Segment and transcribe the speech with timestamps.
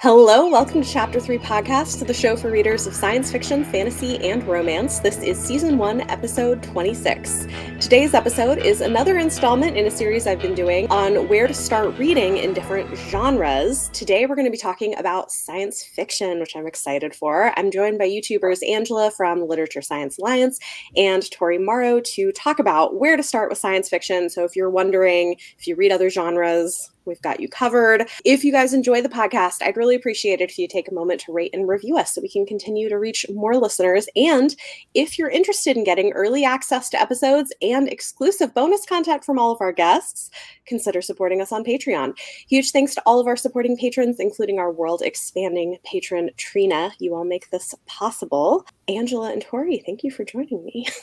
[0.00, 4.46] Hello, welcome to Chapter 3 Podcast, the show for readers of science fiction, fantasy, and
[4.46, 5.00] romance.
[5.00, 7.48] This is Season 1, Episode 26.
[7.80, 11.98] Today's episode is another installment in a series I've been doing on where to start
[11.98, 13.90] reading in different genres.
[13.92, 17.52] Today, we're going to be talking about science fiction, which I'm excited for.
[17.56, 20.60] I'm joined by YouTubers Angela from Literature Science Alliance
[20.96, 24.30] and Tori Morrow to talk about where to start with science fiction.
[24.30, 28.08] So, if you're wondering if you read other genres, We've got you covered.
[28.24, 31.20] If you guys enjoy the podcast, I'd really appreciate it if you take a moment
[31.22, 34.06] to rate and review us so we can continue to reach more listeners.
[34.14, 34.54] And
[34.94, 39.50] if you're interested in getting early access to episodes and exclusive bonus content from all
[39.50, 40.30] of our guests,
[40.66, 42.16] consider supporting us on Patreon.
[42.48, 46.92] Huge thanks to all of our supporting patrons, including our world expanding patron, Trina.
[46.98, 48.66] You all make this possible.
[48.86, 50.86] Angela and Tori, thank you for joining me.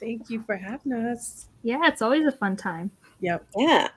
[0.00, 1.46] Thank you for having us.
[1.62, 2.90] Yeah, it's always a fun time.
[3.20, 3.46] Yep.
[3.56, 3.88] Yeah.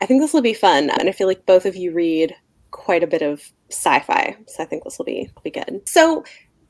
[0.00, 0.90] I think this will be fun.
[0.90, 2.34] And I feel like both of you read
[2.70, 4.36] quite a bit of sci-fi.
[4.46, 5.82] So I think this will be be good.
[5.86, 6.24] So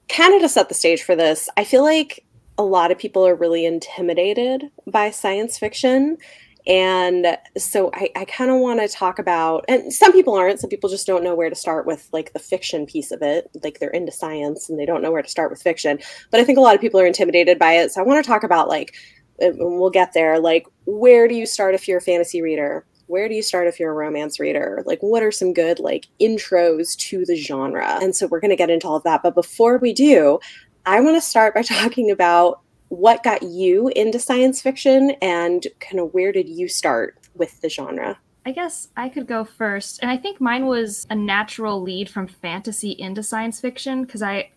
[0.08, 1.48] Canada set the stage for this.
[1.56, 2.24] I feel like
[2.58, 6.18] a lot of people are really intimidated by science fiction.
[6.66, 10.70] And so I, I kind of want to talk about, and some people aren't, some
[10.70, 13.50] people just don't know where to start with like the fiction piece of it.
[13.64, 15.98] Like they're into science and they don't know where to start with fiction.
[16.30, 17.90] But I think a lot of people are intimidated by it.
[17.90, 18.94] So I want to talk about like
[19.42, 20.38] and we'll get there.
[20.38, 22.86] Like where do you start if you're a fantasy reader?
[23.06, 24.82] Where do you start if you're a romance reader?
[24.86, 27.98] Like what are some good like intros to the genre?
[28.00, 29.22] And so we're going to get into all of that.
[29.22, 30.38] But before we do
[30.84, 35.98] i want to start by talking about what got you into science fiction and kind
[35.98, 38.18] of where did you start with the genre?
[38.44, 40.00] I guess I could go first.
[40.02, 44.50] And I think mine was a natural lead from fantasy into science fiction because I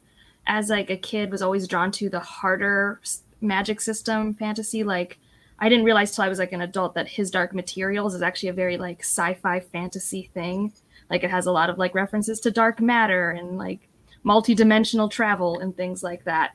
[0.47, 2.99] as like a kid was always drawn to the harder
[3.45, 5.19] magic system fantasy like
[5.59, 8.49] i didn't realize till i was like an adult that his dark materials is actually
[8.49, 10.73] a very like sci-fi fantasy thing.
[11.09, 13.87] Like it has a lot of like references to dark matter and like
[14.23, 16.51] multi-dimensional travel and things like that.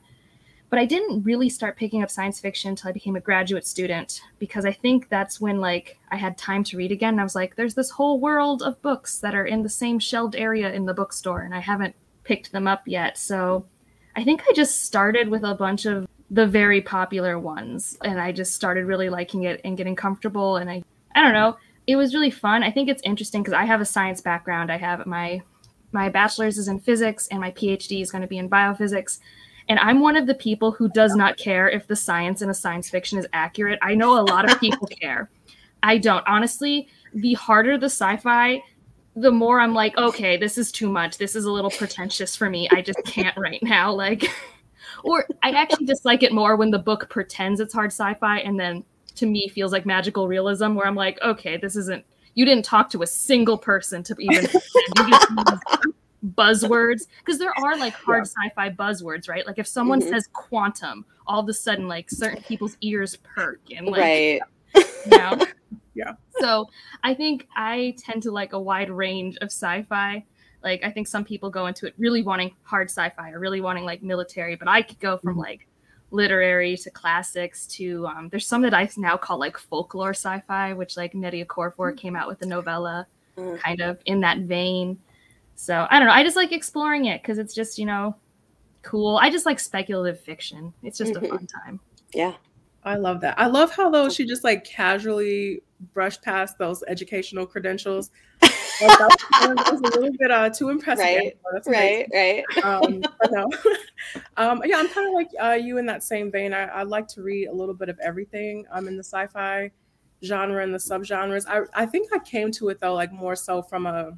[0.69, 4.21] But i didn't really start picking up science fiction until i became a graduate student
[4.39, 7.35] because i think that's when like i had time to read again and i was
[7.35, 10.85] like there's this whole world of books that are in the same shelved area in
[10.85, 11.93] the bookstore and i haven't
[12.23, 13.17] picked them up yet.
[13.17, 13.65] So
[14.15, 18.31] i think i just started with a bunch of the very popular ones and i
[18.31, 20.81] just started really liking it and getting comfortable and i
[21.15, 21.57] i don't know.
[21.87, 22.63] It was really fun.
[22.63, 24.71] I think it's interesting because i have a science background.
[24.71, 25.41] I have my
[25.91, 29.19] my bachelor's is in physics and my phd is going to be in biophysics
[29.67, 32.53] and i'm one of the people who does not care if the science in a
[32.53, 33.77] science fiction is accurate.
[33.81, 35.29] I know a lot of people care.
[35.83, 36.25] I don't.
[36.27, 38.63] Honestly the harder the sci-fi
[39.17, 41.17] the more i'm like okay this is too much.
[41.17, 42.69] This is a little pretentious for me.
[42.71, 43.91] I just can't right now.
[43.91, 44.31] Like
[45.03, 48.83] or I actually dislike it more when the book pretends it's hard sci-fi and then
[49.15, 52.89] to me feels like magical realism where I'm like, okay, this isn't you didn't talk
[52.91, 54.47] to a single person to even
[56.25, 58.49] buzzwords because there are like hard yeah.
[58.49, 59.45] sci-fi buzzwords, right?
[59.45, 60.09] Like if someone mm-hmm.
[60.09, 64.41] says quantum, all of a sudden like certain people's ears perk and like right.
[64.75, 65.45] you know.
[65.93, 66.13] yeah.
[66.39, 66.69] So
[67.03, 70.23] I think I tend to like a wide range of sci-fi.
[70.63, 73.85] Like I think some people go into it really wanting hard sci-fi or really wanting
[73.85, 75.41] like military, but I could go from mm-hmm.
[75.41, 75.67] like
[76.11, 80.97] literary to classics to um, there's some that I now call like folklore sci-fi, which
[80.97, 81.97] like Nnedi Okorafor mm-hmm.
[81.97, 83.07] came out with a novella
[83.37, 83.57] mm-hmm.
[83.57, 84.99] kind of in that vein.
[85.55, 86.13] So I don't know.
[86.13, 88.15] I just like exploring it because it's just, you know,
[88.81, 89.17] cool.
[89.17, 90.73] I just like speculative fiction.
[90.83, 91.25] It's just mm-hmm.
[91.25, 91.79] a fun time.
[92.13, 92.33] Yeah.
[92.83, 93.39] I love that.
[93.39, 95.61] I love how though she just like casually
[95.93, 98.09] brushed past those educational credentials
[98.87, 101.05] that was a little bit uh, too impressive.
[101.05, 101.37] Right,
[101.67, 102.63] right, right.
[102.63, 103.49] Um, no.
[104.37, 106.53] um, yeah, I'm kind of like uh, you in that same vein.
[106.53, 109.71] I, I, like to read a little bit of everything um, in the sci-fi
[110.23, 111.45] genre and the subgenres.
[111.47, 114.17] I, I think I came to it though, like more so from a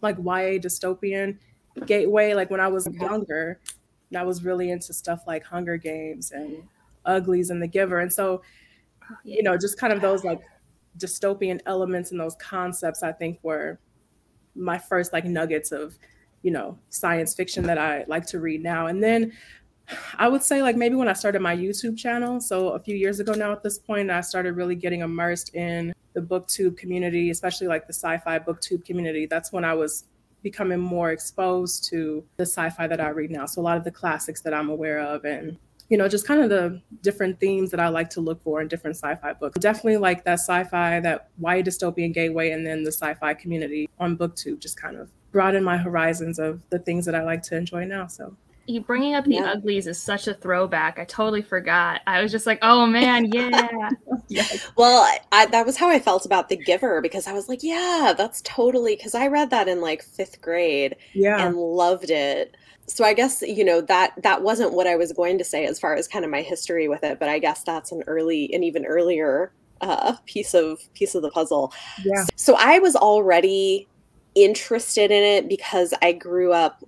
[0.00, 1.38] like YA dystopian
[1.86, 2.34] gateway.
[2.34, 3.60] Like when I was younger,
[4.10, 6.62] and I was really into stuff like Hunger Games and
[7.04, 8.42] Uglies and The Giver, and so
[9.24, 10.40] you know, just kind of those like
[10.98, 13.02] dystopian elements and those concepts.
[13.02, 13.78] I think were
[14.58, 15.98] my first like nuggets of
[16.42, 18.86] you know science fiction that i like to read now.
[18.86, 19.32] And then
[20.18, 23.20] i would say like maybe when i started my youtube channel so a few years
[23.20, 27.66] ago now at this point i started really getting immersed in the booktube community especially
[27.66, 29.24] like the sci-fi booktube community.
[29.24, 30.04] That's when i was
[30.42, 33.46] becoming more exposed to the sci-fi that i read now.
[33.46, 35.56] So a lot of the classics that i'm aware of and
[35.88, 38.68] you know, just kind of the different themes that I like to look for in
[38.68, 39.58] different sci-fi books.
[39.58, 44.58] Definitely like that sci-fi, that YA dystopian gateway, and then the sci-fi community on BookTube
[44.58, 48.06] just kind of broaden my horizons of the things that I like to enjoy now.
[48.06, 48.36] So
[48.68, 49.52] you bringing up the yeah.
[49.52, 50.98] uglies is such a throwback.
[50.98, 52.02] I totally forgot.
[52.06, 53.88] I was just like, oh man, yeah.
[54.28, 54.70] yes.
[54.76, 58.12] Well, I, that was how I felt about The Giver because I was like, yeah,
[58.16, 62.56] that's totally because I read that in like fifth grade, yeah, and loved it.
[62.88, 65.78] So I guess you know that that wasn't what I was going to say as
[65.78, 68.64] far as kind of my history with it, but I guess that's an early, an
[68.64, 71.72] even earlier uh, piece of piece of the puzzle.
[72.04, 72.24] Yeah.
[72.36, 73.86] So, I was already
[74.34, 76.82] interested in it because I grew up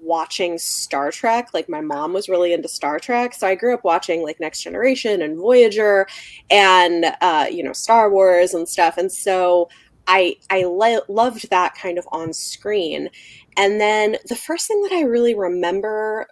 [0.00, 1.48] watching Star Trek.
[1.52, 4.62] Like my mom was really into Star Trek, so I grew up watching like Next
[4.62, 6.06] Generation and Voyager,
[6.50, 8.96] and uh, you know Star Wars and stuff.
[8.96, 9.68] And so
[10.06, 13.10] I I loved that kind of on screen.
[13.56, 16.26] And then the first thing that I really remember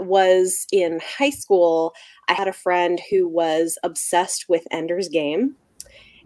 [0.00, 1.94] was in high school.
[2.28, 5.56] I had a friend who was obsessed with Ender's Game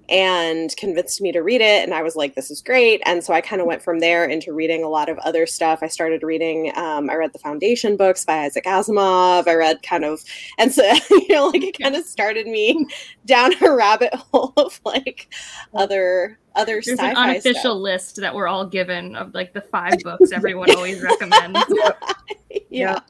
[0.08, 1.84] and convinced me to read it.
[1.84, 3.00] And I was like, this is great.
[3.06, 5.81] And so I kind of went from there into reading a lot of other stuff.
[5.82, 9.46] I started reading, um, I read the Foundation books by Isaac Asimov.
[9.46, 10.22] I read kind of,
[10.58, 12.87] and so, you know, like it kind of started me
[13.26, 15.32] down a rabbit hole of like
[15.75, 17.76] other other There's an unofficial stuff.
[17.76, 21.58] list that we're all given of like the five books everyone always recommends.
[21.70, 22.60] yeah.
[22.69, 23.00] yeah.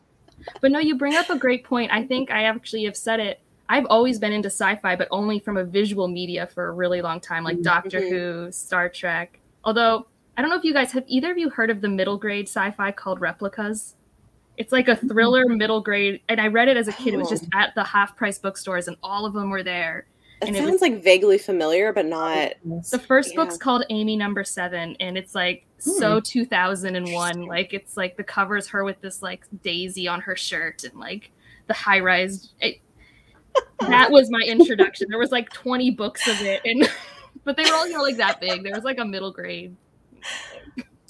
[0.61, 1.91] But no, you bring up a great point.
[1.93, 3.41] I think I actually have said it
[3.73, 7.21] I've always been into sci-fi, but only from a visual media for a really long
[7.21, 7.63] time, like mm-hmm.
[7.63, 9.41] Doctor Who, Star Trek.
[9.65, 12.19] Although I don't know if you guys have either of you heard of the middle
[12.19, 13.95] grade sci-fi called Replicas.
[14.59, 17.15] It's like a thriller middle grade, and I read it as a kid.
[17.15, 17.59] It was just oh.
[17.59, 20.05] at the half-price bookstores, and all of them were there.
[20.43, 22.53] It and sounds it was, like vaguely familiar, but not.
[22.91, 23.37] The first yeah.
[23.37, 25.93] book's called Amy Number Seven, and it's like hmm.
[25.93, 27.47] so 2001.
[27.47, 31.31] Like it's like the cover's her with this like daisy on her shirt, and like
[31.69, 32.53] the high-rise.
[32.61, 32.82] It,
[33.81, 35.09] that was my introduction.
[35.09, 36.89] There was like 20 books of it, and
[37.45, 38.63] but they were all you know like that big.
[38.63, 39.77] There was like a middle grade.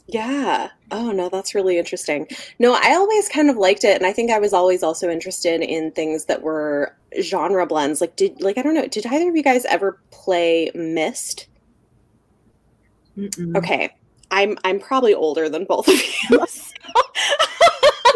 [0.08, 0.70] Yeah.
[0.90, 2.26] Oh no, that's really interesting.
[2.58, 5.62] No, I always kind of liked it, and I think I was always also interested
[5.62, 8.00] in things that were genre blends.
[8.00, 11.46] Like, did like I don't know, did either of you guys ever play Myst?
[13.16, 13.56] Mm-mm.
[13.56, 13.94] Okay,
[14.30, 16.38] I'm I'm probably older than both of you.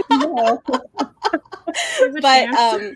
[2.21, 2.95] but um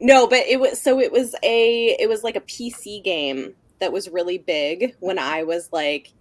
[0.00, 3.92] no, but it was so it was a it was like a PC game that
[3.92, 6.12] was really big when I was like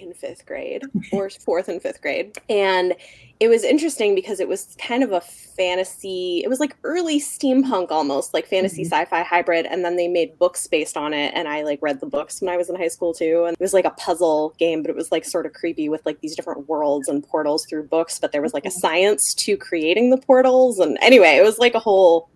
[0.00, 0.82] in fifth grade
[1.12, 2.36] or fourth and fifth grade.
[2.48, 2.94] And
[3.38, 7.90] it was interesting because it was kind of a fantasy, it was like early steampunk
[7.90, 8.92] almost, like fantasy mm-hmm.
[8.92, 9.64] sci-fi hybrid.
[9.66, 11.32] And then they made books based on it.
[11.34, 13.44] And I like read the books when I was in high school too.
[13.46, 16.04] And it was like a puzzle game, but it was like sort of creepy with
[16.04, 18.18] like these different worlds and portals through books.
[18.18, 20.78] But there was like a science to creating the portals.
[20.78, 22.28] And anyway, it was like a whole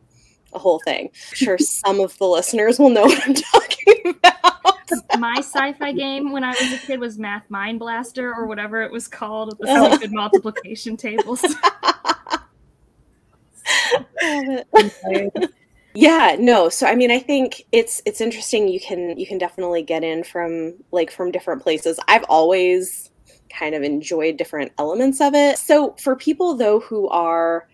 [0.54, 1.10] a whole thing.
[1.30, 4.73] I'm sure some of the listeners will know what I'm talking about.
[5.18, 8.92] My sci-fi game when I was a kid was Math Mind Blaster or whatever it
[8.92, 11.44] was called, with the stupid multiplication tables.
[15.94, 19.80] yeah no so i mean i think it's it's interesting you can you can definitely
[19.80, 22.00] get in from like from different places.
[22.08, 23.10] I've always
[23.48, 25.58] kind of enjoyed different elements of it.
[25.58, 27.68] So for people though who are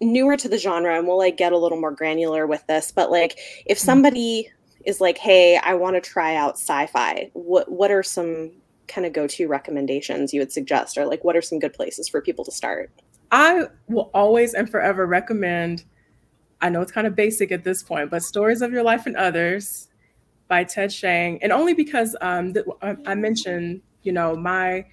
[0.00, 3.08] newer to the genre and we'll like get a little more granular with this but
[3.08, 3.84] like if mm-hmm.
[3.86, 4.50] somebody
[4.86, 8.50] is like hey i want to try out sci-fi what what are some
[8.88, 12.20] kind of go-to recommendations you would suggest or like what are some good places for
[12.20, 12.90] people to start
[13.30, 15.84] i will always and forever recommend
[16.60, 19.16] i know it's kind of basic at this point but stories of your life and
[19.16, 19.88] others
[20.48, 22.54] by ted Chiang, and only because um,
[23.06, 24.84] i mentioned you know my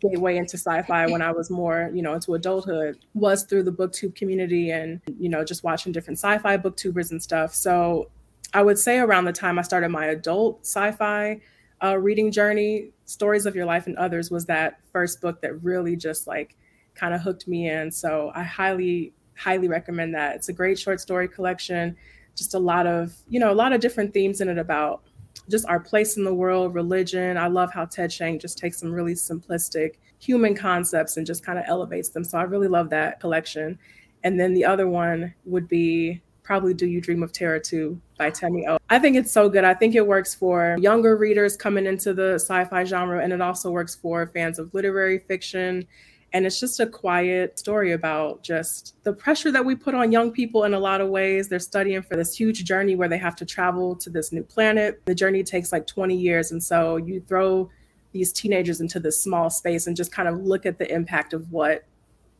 [0.00, 4.14] gateway into sci-fi when I was more, you know, into adulthood was through the booktube
[4.14, 7.54] community and, you know, just watching different sci-fi booktubers and stuff.
[7.54, 8.10] So
[8.56, 11.42] I would say around the time I started my adult sci-fi
[11.84, 15.94] uh, reading journey, Stories of Your Life and Others was that first book that really
[15.94, 16.56] just like
[16.94, 17.90] kind of hooked me in.
[17.90, 20.36] So I highly, highly recommend that.
[20.36, 21.98] It's a great short story collection,
[22.34, 25.02] just a lot of, you know, a lot of different themes in it about
[25.50, 27.36] just our place in the world, religion.
[27.36, 31.58] I love how Ted Chiang just takes some really simplistic human concepts and just kind
[31.58, 32.24] of elevates them.
[32.24, 33.78] So I really love that collection.
[34.24, 38.30] And then the other one would be probably Do You Dream of Terra 2 by
[38.30, 38.78] Temi O.
[38.88, 39.64] I think it's so good.
[39.64, 43.40] I think it works for younger readers coming into the sci fi genre, and it
[43.40, 45.86] also works for fans of literary fiction
[46.32, 50.30] and it's just a quiet story about just the pressure that we put on young
[50.30, 51.48] people in a lot of ways.
[51.48, 55.00] They're studying for this huge journey where they have to travel to this new planet.
[55.06, 56.50] The journey takes like 20 years.
[56.52, 57.70] And so you throw
[58.12, 61.50] these teenagers into this small space and just kind of look at the impact of
[61.52, 61.84] what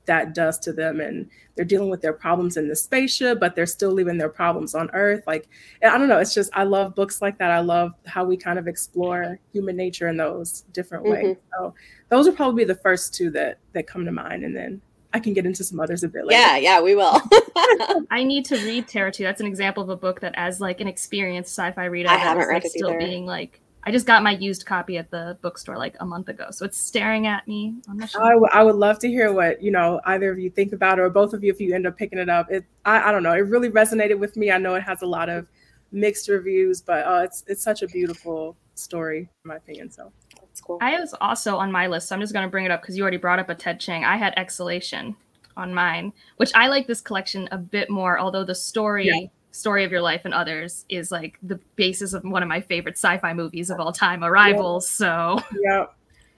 [0.07, 3.67] that does to them and they're dealing with their problems in the spaceship but they're
[3.67, 5.49] still leaving their problems on earth like
[5.85, 8.59] i don't know it's just i love books like that i love how we kind
[8.59, 11.27] of explore human nature in those different mm-hmm.
[11.29, 11.75] ways so
[12.09, 14.81] those would probably be the first two that that come to mind and then
[15.17, 16.39] I can get into some others a bit later.
[16.39, 17.19] Yeah, yeah, we will.
[18.11, 19.23] I need to read Terra 2.
[19.23, 22.21] That's an example of a book that, as like an experienced sci-fi reader, I that
[22.21, 22.99] haven't read like, it still either.
[22.99, 23.63] being like.
[23.87, 26.76] I just got my used copy at the bookstore like a month ago, so it's
[26.76, 28.25] staring at me on my shelf.
[28.25, 30.99] I, w- I would love to hear what you know either of you think about
[30.99, 32.50] or both of you if you end up picking it up.
[32.50, 33.33] It I, I don't know.
[33.33, 34.50] It really resonated with me.
[34.50, 35.47] I know it has a lot of
[35.93, 39.90] mixed reviews, but uh, it's it's such a beautiful story in my opinion.
[39.90, 40.78] So That's cool.
[40.81, 42.97] I was also on my list, so I'm just going to bring it up because
[42.97, 44.05] you already brought up a Ted Chiang.
[44.05, 45.14] I had Exhalation
[45.57, 49.28] on mine, which I like this collection a bit more, although the story Yeah.
[49.57, 52.97] Story of your life and others is like the basis of one of my favorite
[52.97, 54.81] sci-fi movies of all time, Arrival.
[54.81, 55.87] So yeah,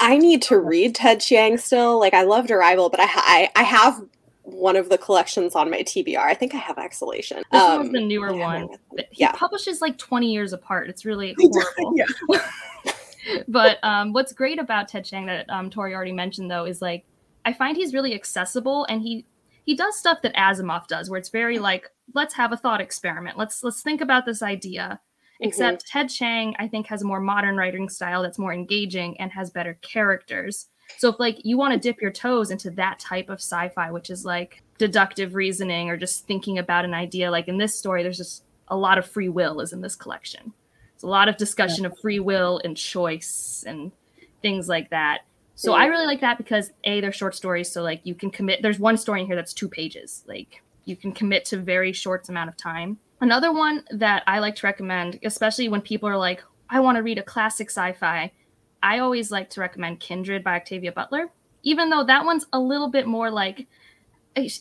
[0.01, 1.99] I need to read Ted Chiang still.
[1.99, 4.01] Like I loved Arrival, but I I, I have
[4.43, 6.17] one of the collections on my TBR.
[6.19, 7.43] I think I have Exhalation.
[7.53, 8.69] this Um, one's the newer yeah, one.
[8.97, 9.33] But He Yeah.
[9.33, 10.89] publishes like 20 years apart.
[10.89, 11.95] It's really He horrible.
[11.97, 12.41] yeah.
[13.49, 17.05] but um, what's great about Ted Chiang that um, Tori already mentioned though is like
[17.45, 19.27] I find he's really accessible and he
[19.69, 23.37] he does stuff that Asimov does where it's very like let's have a thought experiment.
[23.37, 24.99] Let's let's think about this idea.
[24.99, 25.45] Mm-hmm.
[25.47, 29.31] Except Ted Chiang, I think has a more modern writing style that's more engaging and
[29.31, 30.69] has better characters.
[30.97, 34.09] So if like you want to dip your toes into that type of sci-fi which
[34.09, 38.17] is like deductive reasoning or just thinking about an idea like in this story there's
[38.17, 40.55] just a lot of free will is in this collection.
[40.95, 43.93] It's a lot of discussion of free will and choice and
[44.41, 45.27] things like that.
[45.59, 45.83] So Yeah.
[45.83, 48.63] I really like that because a they're short stories, so like you can commit.
[48.63, 50.23] There's one story in here that's two pages.
[50.29, 52.99] Like you can commit to very short amount of time.
[53.21, 57.03] Another one that I like to recommend, especially when people are like, I want to
[57.03, 58.31] read a classic sci-fi.
[58.85, 61.31] I always like to recommend Kindred by Octavia Butler,
[61.65, 63.67] even though that one's a little bit more like.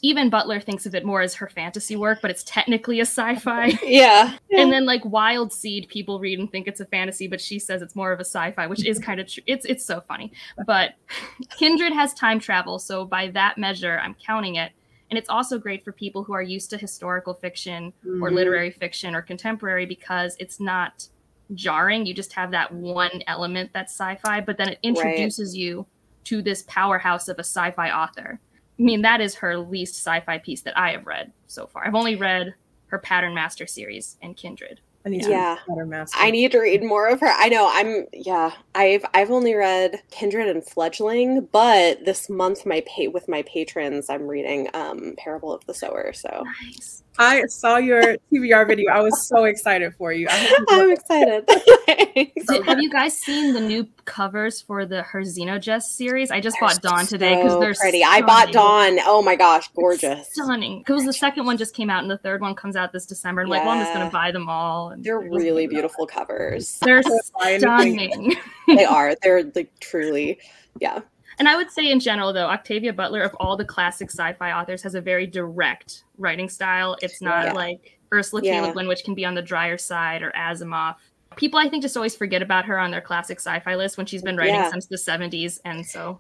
[0.02, 3.78] Even Butler thinks of it more as her fantasy work, but it's technically a sci-fi.
[3.84, 4.38] Yeah.
[4.52, 7.82] And then like Wild Seed, people read and think it's a fantasy, but she says
[7.82, 9.44] it's more of a sci-fi, which is kind of true.
[9.48, 10.32] It's it's so funny.
[10.66, 10.96] But
[11.58, 14.72] Kindred has time travel, so by that measure, I'm counting it.
[15.10, 18.34] And it's also great for people who are used to historical fiction or Mhm.
[18.34, 21.08] literary fiction or contemporary because it's not
[21.54, 22.06] jarring.
[22.06, 25.86] You just have that one element that's sci-fi, but then it introduces you
[26.26, 28.40] to this powerhouse of a sci-fi author.
[28.80, 31.86] I mean, that is her least sci-fi piece that I have read so far.
[31.86, 32.54] I've only read
[32.88, 34.80] her Pattern Master series and Kindred.
[35.06, 35.56] I need to Yeah.
[35.56, 36.18] read Better Master.
[36.20, 37.28] I need to read more of her.
[37.28, 38.52] I know I'm yeah.
[38.76, 44.10] I've I've only read Kindred and Fledgling, but this month my pay with my patrons
[44.10, 46.12] I'm reading um Parable of the Sower.
[46.14, 47.04] So Nice.
[47.20, 48.92] I saw your TBR video.
[48.92, 50.28] I was so excited for you.
[50.30, 51.46] I hope you I'm excited.
[52.48, 56.32] Did, have you guys seen the new covers for the her Xenogenesis series?
[56.32, 58.04] I just bought Dawn today because so they're pretty.
[58.04, 58.52] I bought.
[58.52, 59.00] Dawn.
[59.06, 60.28] Oh my gosh, gorgeous.
[60.32, 60.80] Stunning.
[60.80, 63.42] Because the second one just came out and the third one comes out this December.
[63.42, 64.90] I'm like, well, I'm just gonna buy them all.
[64.90, 66.80] And They're just- really beautiful covers.
[66.84, 68.32] They're buy anything.
[68.32, 68.36] stunning.
[68.68, 69.16] they are.
[69.22, 70.40] They're like truly.
[70.80, 71.02] Yeah.
[71.40, 74.82] And I would say in general, though, Octavia Butler, of all the classic sci-fi authors,
[74.84, 76.98] has a very direct writing style.
[77.02, 77.54] It's not Yeah.
[77.54, 78.60] like Ursula K.
[78.62, 80.96] Le Guin, which can be on the drier side, or Asimov.
[81.36, 84.24] People, I think, just always forget about her on their classic sci-fi list when she's
[84.24, 84.72] been writing Yeah.
[84.72, 86.20] since the '70s, and so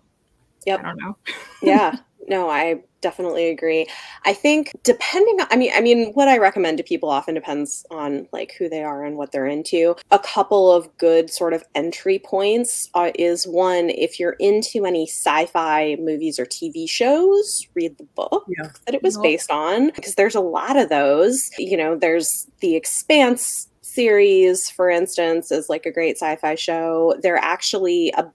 [0.66, 0.80] Yep.
[0.80, 1.18] I don't know.
[1.64, 1.96] yeah
[2.28, 3.86] no i definitely agree.
[4.26, 7.86] I think depending on i mean i mean what i recommend to people often depends
[7.92, 9.96] on like who they are and what they're into.
[10.10, 15.06] A couple of good sort of entry points uh, is one if you're into any
[15.06, 18.70] sci-fi movies or tv shows read the book Yeah.
[18.88, 21.52] that it was based on because there's a lot of those.
[21.60, 27.16] You know there's the expanse series for instance is like a great sci-fi show.
[27.22, 28.26] They're actually a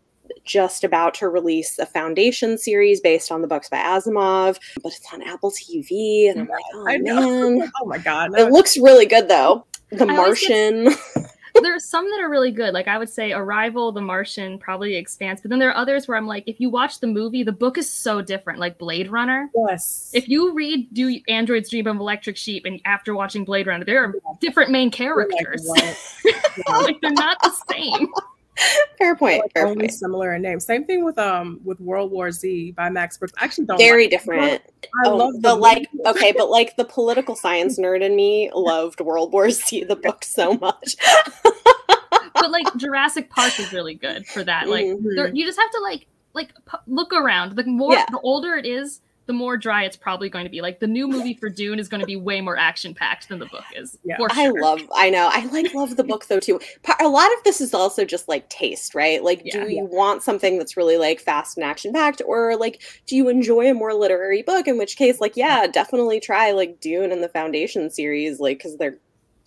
[0.45, 5.13] just about to release a foundation series based on the books by Asimov, but it's
[5.13, 6.31] on Apple TV.
[6.31, 7.51] And I'm like, oh I know.
[7.59, 7.71] man.
[7.83, 8.31] Oh my god.
[8.39, 9.67] It looks really good though.
[9.91, 10.95] The I always get- Martian.
[11.61, 12.73] There's some that are really good.
[12.73, 15.43] Like I would say Arrival, The Martian, probably Expanse.
[15.43, 17.77] But then there are others where I'm like, if you watch the movie, the book
[17.77, 18.59] is so different.
[18.59, 19.51] Like Blade Runner.
[19.69, 20.11] yes.
[20.15, 24.03] If you read Do Androids Dream of Electric Sheep and after watching Blade Runner, there
[24.03, 25.69] are different main You're like, characters.
[26.69, 28.09] like they're not the same.
[28.99, 29.41] fair point.
[29.43, 29.95] like Fair only point.
[29.95, 30.61] similar in name.
[30.61, 33.33] Same thing with um with World War Z by Max Brooks.
[33.41, 34.63] I actually don't Very like different.
[35.05, 39.01] I Oh, love the like okay, but like the political science nerd in me loved
[39.01, 40.97] World War Z the book so much.
[42.35, 44.69] but like Jurassic Park is really good for that.
[44.69, 45.35] Like Mhm.
[45.37, 47.57] you just have to like like p- look around.
[47.57, 48.07] The more Yeah.
[48.11, 49.01] the older it is,
[49.33, 50.61] the more dry it's probably going to be.
[50.61, 53.39] Like the new movie for Dune is going to be way more action packed than
[53.39, 53.99] the book is.
[54.05, 54.19] Yeah.
[54.19, 56.61] for I love, I know, I like love the book though too.
[57.01, 59.25] A lot of this is also just like taste, right?
[59.25, 59.65] Like, Yeah.
[59.65, 63.31] do you want something that's really like fast and action packed, or like, do you
[63.31, 64.69] enjoy a more literary book?
[64.69, 68.77] In which case, like, yeah, definitely try like Dune and the Foundation series, like, because
[68.77, 68.99] they're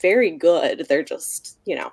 [0.01, 0.85] very good.
[0.87, 1.91] They're just, you know.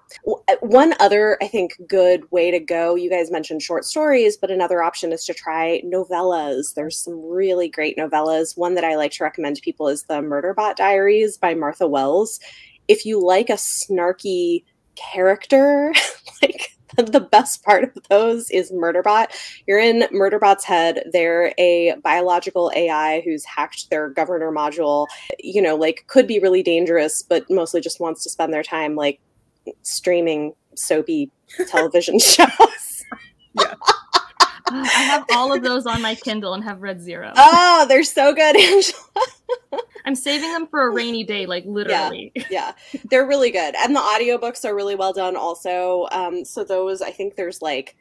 [0.49, 4.51] Uh, one other, I think, good way to go, you guys mentioned short stories, but
[4.51, 6.75] another option is to try novellas.
[6.75, 8.57] There's some really great novellas.
[8.57, 12.41] One that I like to recommend to people is the Murderbot Diaries by Martha Wells.
[12.89, 15.93] If you like a snarky character,
[16.43, 19.29] like the best part of those is Murderbot.
[19.67, 21.05] You're in Murderbot's head.
[21.13, 25.07] They're a biological AI who's hacked their governor module.
[25.39, 28.97] You know, like could be really dangerous, but mostly just wants to spend their time
[28.97, 29.21] like
[29.83, 31.31] streaming soapy
[31.69, 33.05] television shows.
[33.55, 33.75] yeah.
[34.71, 37.33] I have all of those on my Kindle and have read zero.
[37.37, 39.83] Oh, they're so good, Angela.
[40.05, 42.33] I'm saving them for a rainy day, like literally.
[42.35, 42.73] Yeah, yeah.
[43.11, 43.75] they're really good.
[43.77, 46.09] And the audiobooks are really well done also.
[46.11, 47.97] Um, so those I think there's like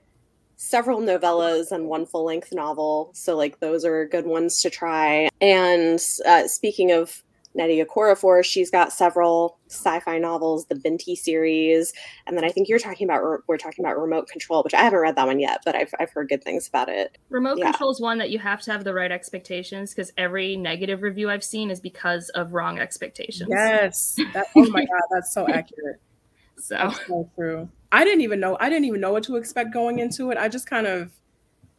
[0.56, 3.12] several novellas and one full length novel.
[3.13, 5.30] So like those are good ones to try.
[5.39, 7.24] And uh, speaking of
[7.58, 8.43] Nnedi Okorafor.
[8.43, 11.93] She's got several sci-fi novels, the Binti series,
[12.27, 15.00] and then I think you're talking about we're talking about Remote Control, which I haven't
[15.00, 17.17] read that one yet, but I've I've heard good things about it.
[17.29, 17.72] Remote yeah.
[17.72, 21.29] Control is one that you have to have the right expectations because every negative review
[21.29, 23.50] I've seen is because of wrong expectations.
[23.50, 26.00] Yes, that, oh my god, that's so accurate.
[26.58, 26.75] So.
[26.75, 27.70] That's so true.
[27.91, 30.38] I didn't even know I didn't even know what to expect going into it.
[30.38, 31.12] I just kind of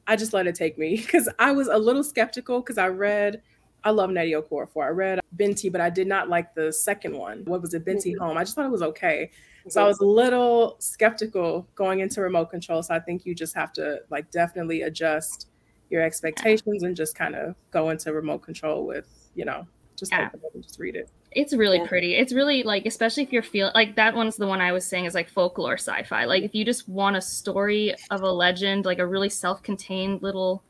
[0.08, 3.42] I just let it take me because I was a little skeptical because I read
[3.84, 4.84] I love Nnedi Okorafor.
[4.84, 7.44] I read Binti, but I did not like the second one.
[7.46, 7.84] What was it?
[7.84, 8.22] Binti mm-hmm.
[8.22, 8.36] Home.
[8.36, 9.30] I just thought it was okay.
[9.68, 12.82] So I was a little skeptical going into remote control.
[12.82, 15.48] So I think you just have to like definitely adjust
[15.88, 20.30] your expectations and just kind of go into remote control with, you know, just yeah.
[20.56, 21.10] just read it.
[21.30, 21.86] It's really yeah.
[21.86, 22.14] pretty.
[22.16, 25.04] It's really like, especially if you're feeling like that one's the one I was saying
[25.04, 26.24] is like folklore sci-fi.
[26.24, 30.64] Like if you just want a story of a legend, like a really self-contained little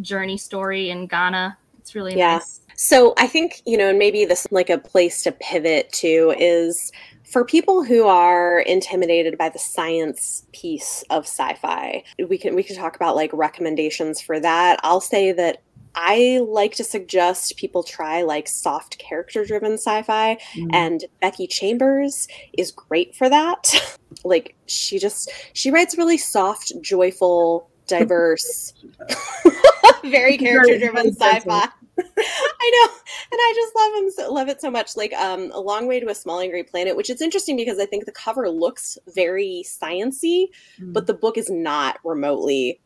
[0.00, 2.34] journey story in Ghana it's really yeah.
[2.34, 2.60] nice.
[2.76, 6.92] So I think, you know, and maybe this like a place to pivot to is
[7.24, 12.04] for people who are intimidated by the science piece of sci-fi.
[12.28, 14.80] We can we can talk about like recommendations for that.
[14.82, 15.62] I'll say that
[15.94, 20.68] I like to suggest people try like soft character driven sci fi, mm.
[20.70, 23.96] and Becky Chambers is great for that.
[24.24, 28.74] like, she just, she writes really soft, joyful, diverse,
[30.04, 31.68] very character driven sci fi.
[32.18, 32.94] I know,
[33.32, 34.96] and I just love him, so, love it so much.
[34.96, 37.86] Like um, a long way to a small angry planet, which is interesting because I
[37.86, 40.46] think the cover looks very sciency,
[40.80, 40.92] mm.
[40.92, 42.80] but the book is not remotely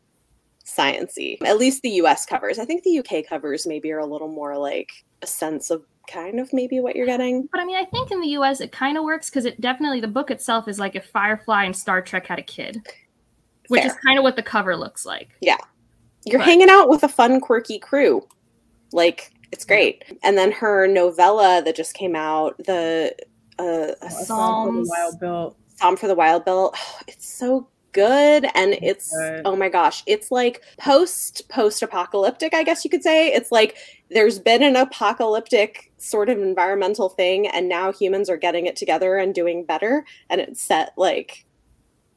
[0.65, 1.41] sciency.
[1.43, 2.25] At least the U.S.
[2.25, 2.59] covers.
[2.59, 3.23] I think the U.K.
[3.23, 7.05] covers maybe are a little more like a sense of kind of maybe what you're
[7.05, 7.47] getting.
[7.51, 10.01] But I mean, I think in the US it kind of works because it definitely
[10.01, 12.81] the book itself is like if Firefly and Star Trek had a kid,
[13.67, 13.91] which Fair.
[13.91, 15.29] is kind of what the cover looks like.
[15.41, 15.57] Yeah,
[16.25, 16.45] you're but.
[16.45, 18.27] hanging out with a fun, quirky crew.
[18.93, 20.03] Like it's great.
[20.23, 23.15] And then her novella that just came out, the
[23.59, 25.57] uh, oh, Psalm for the Wild-Built.
[25.75, 26.75] Psalm for the Wild-Built.
[26.75, 29.43] Oh, it's so good and it's good.
[29.45, 33.77] oh my gosh it's like post post apocalyptic i guess you could say it's like
[34.09, 39.17] there's been an apocalyptic sort of environmental thing and now humans are getting it together
[39.17, 41.45] and doing better and it's set like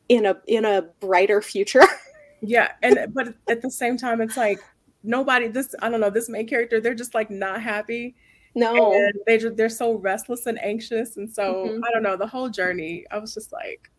[0.08, 1.84] in a in a brighter future
[2.40, 4.58] yeah and but at the same time it's like
[5.06, 8.14] nobody this i don't know this main character they're just like not happy
[8.54, 11.84] no and they just they're so restless and anxious and so mm-hmm.
[11.84, 13.90] i don't know the whole journey i was just like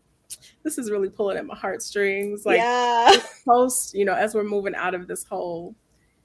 [0.64, 3.16] this is really pulling at my heartstrings like yeah.
[3.48, 5.74] post you know as we're moving out of this whole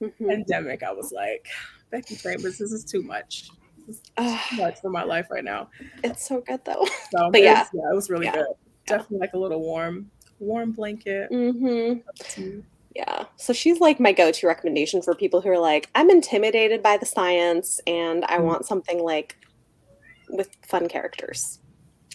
[0.01, 0.27] mm-hmm.
[0.27, 1.47] pandemic i was like
[1.89, 3.49] becky chambers this is too much
[3.87, 5.69] this is too much for my life right now
[6.03, 7.65] it's so good though so, but yeah.
[7.73, 8.33] yeah it was really yeah.
[8.33, 8.47] good
[8.85, 12.59] definitely like a little warm warm blanket mm-hmm.
[12.95, 13.25] Yeah.
[13.37, 16.97] So she's like my go to recommendation for people who are like, I'm intimidated by
[16.97, 18.43] the science and I mm.
[18.43, 19.37] want something like
[20.29, 21.59] with fun characters.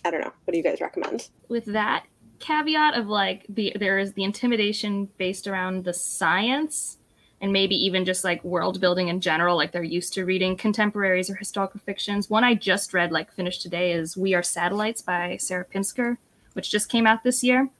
[0.05, 0.33] I don't know.
[0.45, 1.29] What do you guys recommend?
[1.49, 2.07] With that
[2.39, 6.99] caveat of like the there is the intimidation based around the science
[7.41, 11.31] and maybe even just like world building in general, like they're used to reading contemporaries
[11.31, 12.29] or historical fictions.
[12.29, 16.17] One I just read, like finished today, is We Are Satellites by Sarah Pinsker,
[16.55, 17.71] which just came out this year.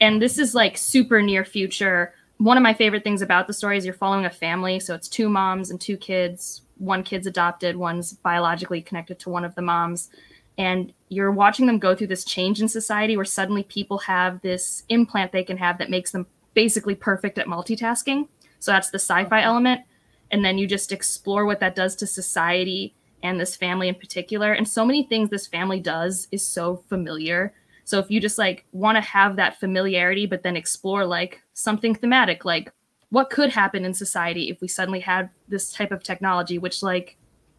[0.00, 2.14] And this is like super near future.
[2.38, 4.80] One of my favorite things about the story is you're following a family.
[4.80, 6.62] So it's two moms and two kids.
[6.78, 10.08] One kid's adopted, one's biologically connected to one of the moms.
[10.56, 14.84] And you're watching them go through this change in society where suddenly people have this
[14.88, 18.28] implant they can have that makes them basically perfect at multitasking.
[18.58, 19.82] So that's the sci fi element.
[20.30, 24.52] And then you just explore what that does to society and this family in particular.
[24.52, 27.52] And so many things this family does is so familiar
[27.90, 31.92] so if you just like want to have that familiarity, but then explore like something
[31.92, 32.72] thematic, like
[33.08, 37.16] what could happen in society if we suddenly had this type of technology, which like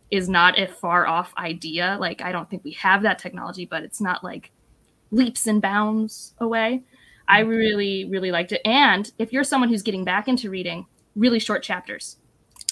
[0.10, 1.98] is not a far off idea.
[2.00, 4.54] Like I don't think we have that technology, but it's not like
[5.12, 6.82] leaps and bounds away.
[7.28, 7.50] I Mm-hmm.
[7.50, 8.62] really, really liked it.
[8.64, 12.16] And if you're someone who's getting back into reading, really short chapters.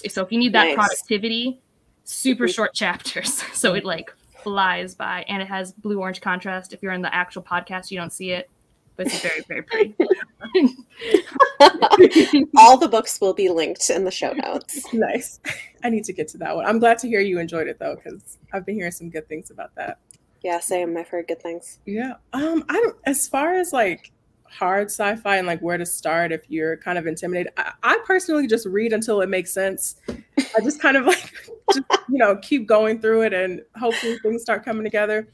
[0.08, 0.76] So if you need that Nice.
[0.76, 1.60] productivity,
[2.04, 2.54] super Mhm.
[2.54, 3.42] short chapters.
[3.52, 4.10] So it like
[4.42, 6.72] flies by and it has blue orange contrast.
[6.72, 8.48] If you're in the actual podcast, you don't see it,
[8.96, 9.94] but it's very, very pretty.
[12.56, 14.92] All the books will be linked in the show notes.
[14.92, 15.40] Nice.
[15.82, 16.66] I need to get to that one.
[16.66, 19.50] I'm glad to hear you enjoyed it though, because I've been hearing some good things
[19.50, 19.98] about that.
[20.42, 20.96] Yeah, same.
[20.96, 21.80] I've heard good things.
[21.86, 22.14] Yeah.
[22.32, 24.12] Um, I don't as far as like
[24.50, 27.52] hard sci-fi and like where to start if you're kind of intimidated.
[27.56, 29.96] I, I personally just read until it makes sense.
[30.08, 31.32] I just kind of like
[31.74, 35.28] just you know keep going through it and hopefully things start coming together.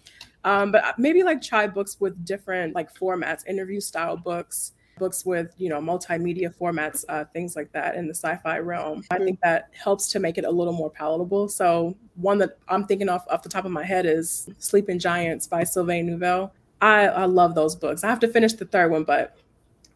[0.45, 5.53] Um, but maybe like try books with different like formats, interview style books, books with
[5.57, 9.03] you know multimedia formats, uh, things like that in the sci-fi realm.
[9.11, 11.49] I think that helps to make it a little more palatable.
[11.49, 15.47] So one that I'm thinking off off the top of my head is Sleeping Giants
[15.47, 16.51] by Sylvain Neuvel.
[16.81, 18.05] I, I love those books.
[18.05, 19.37] I have to finish the third one, but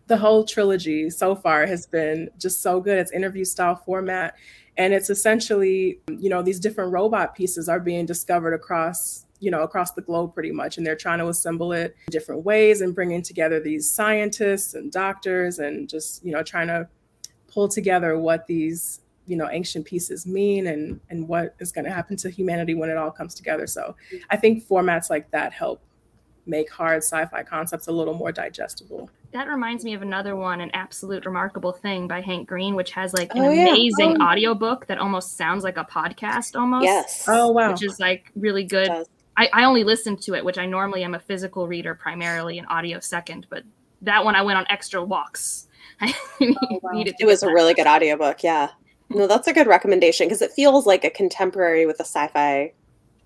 [0.07, 2.99] the whole trilogy so far has been just so good.
[2.99, 4.35] It's interview style format.
[4.77, 9.63] And it's essentially, you know, these different robot pieces are being discovered across, you know,
[9.63, 10.79] across the globe pretty much.
[10.79, 14.91] And they're trying to assemble it in different ways and bringing together these scientists and
[14.91, 16.89] doctors and just, you know, trying to
[17.47, 21.91] pull together what these you know ancient pieces mean and and what is going to
[21.91, 23.95] happen to humanity when it all comes together so
[24.31, 25.83] i think formats like that help
[26.51, 30.73] make hard sci-fi concepts a little more digestible that reminds me of another one, an
[30.75, 33.69] absolute remarkable thing by Hank Green, which has like an Oh, yeah.
[33.69, 34.25] amazing Oh.
[34.25, 36.85] audiobook that almost sounds like a podcast almost.
[36.85, 37.27] Yes.
[37.29, 38.91] oh wow Which is like really good.
[39.37, 42.67] I, I only listened to it, which I normally am a physical reader primarily and
[42.69, 43.63] audio second, but
[44.03, 45.69] that one I went on extra walks.
[46.01, 46.91] I oh, wow.
[46.93, 47.53] needed to It was a that.
[47.53, 48.43] really good audiobook.
[48.43, 48.71] Yeah.
[49.11, 52.73] No, that's a good recommendation because it feels like a contemporary with a sci-fi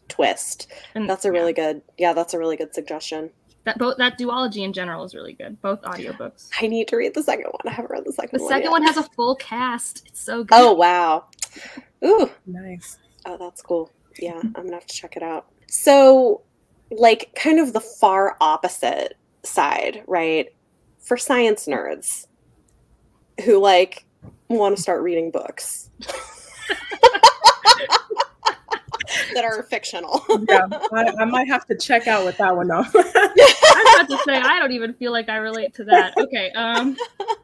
[0.09, 0.71] twist.
[0.95, 1.83] And, That's a yeah, really good.
[1.99, 3.31] Yeah, that's a really good suggestion.
[3.65, 5.61] that both that duology in general is really good.
[5.63, 6.51] Both audiobooks.
[6.61, 7.63] I need to read the second one.
[7.67, 8.39] I haven't read the second one.
[8.39, 8.51] The one.
[8.53, 8.71] second yet.
[8.71, 10.07] one has a full cast.
[10.07, 10.55] It's so good.
[10.55, 11.25] Oh wow.
[12.05, 12.31] Ooh.
[12.47, 13.91] nice Oh, that's cool.
[14.19, 15.47] Yeah, I'm gonna have to check it out.
[15.67, 16.43] So,
[16.91, 20.55] like, kind of the far opposite side, right?
[20.99, 22.27] For science nerds
[23.45, 24.05] who like
[24.49, 25.91] want to start reading books
[29.35, 30.25] that are fictional.
[30.49, 34.19] yeah I, I might have to check out with that one though I'm about to
[34.25, 36.15] say I don't even feel like I relate to that.
[36.17, 36.97] Okay, um,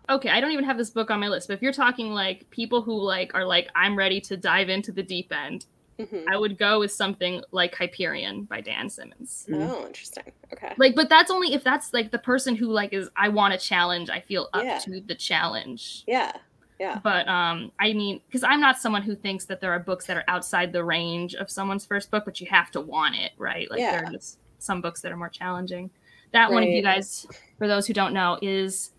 [0.09, 1.49] okay, I don't even have this book on my list.
[1.49, 4.93] But if you're talking like people who like are like I'm ready to dive into
[4.93, 5.67] the deep end,
[5.99, 6.25] Mhm.
[6.31, 9.47] I would go with something like Hyperion by Dan Simmons.
[9.53, 10.33] Oh, interesting.
[10.51, 10.73] Okay.
[10.79, 13.59] Like, but that's only if that's like the person who like is I want a
[13.59, 14.09] challenge.
[14.09, 14.79] I feel up Yeah.
[14.79, 16.05] to the challenge.
[16.07, 16.33] Yeah.
[16.81, 16.99] Yeah.
[17.05, 20.17] But um, I mean, because I'm not someone who thinks that there are books that
[20.17, 23.71] are outside the range of someone's first book, but you have to want it, right?
[23.71, 24.09] Like there Yeah.
[24.09, 25.91] are just some books that are more challenging.
[26.33, 27.27] That one, if you guys,
[27.59, 28.93] for those who don't know, is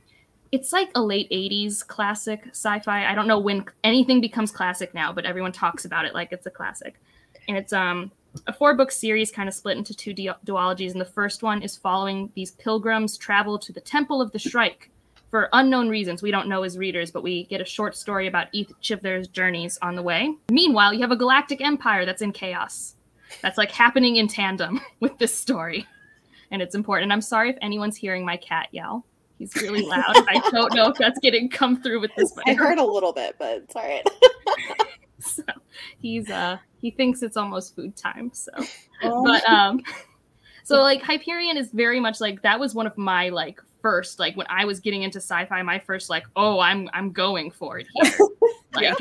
[0.52, 3.06] it's like a late 80s classic sci-fi.
[3.10, 6.46] I don't know when anything becomes classic now, but everyone talks about it like it's
[6.46, 7.02] a classic.
[7.48, 8.12] And it's um
[8.46, 11.64] a four book series kind of split into two du- duologies and the first one
[11.64, 14.91] is following these pilgrims travel to the temple of the shrike
[15.32, 18.48] for unknown reasons we don't know as readers but we get a short story about
[18.52, 20.36] each of their journeys on the way.
[20.52, 22.96] Meanwhile you have a galactic empire that's in chaos.
[23.42, 25.88] That's like happening in tandem with this story
[26.52, 27.06] and it's important.
[27.06, 29.06] And i'm sorry if anyone's hearing my cat yell.
[29.40, 30.04] He's really loud.
[30.06, 33.38] I don't know if that's getting come through with this I heard a little bit,
[33.40, 34.06] but it's all right.
[35.20, 35.44] so
[35.98, 38.52] he's uh he thinks it's almost food time so.
[39.04, 39.82] Oh, but um
[40.64, 44.36] so like hyperion is very much like that was one of my like first like
[44.38, 47.88] when i was getting into sci-fi my first like oh i'm i'm going for it
[47.94, 48.12] here.
[48.74, 48.96] Like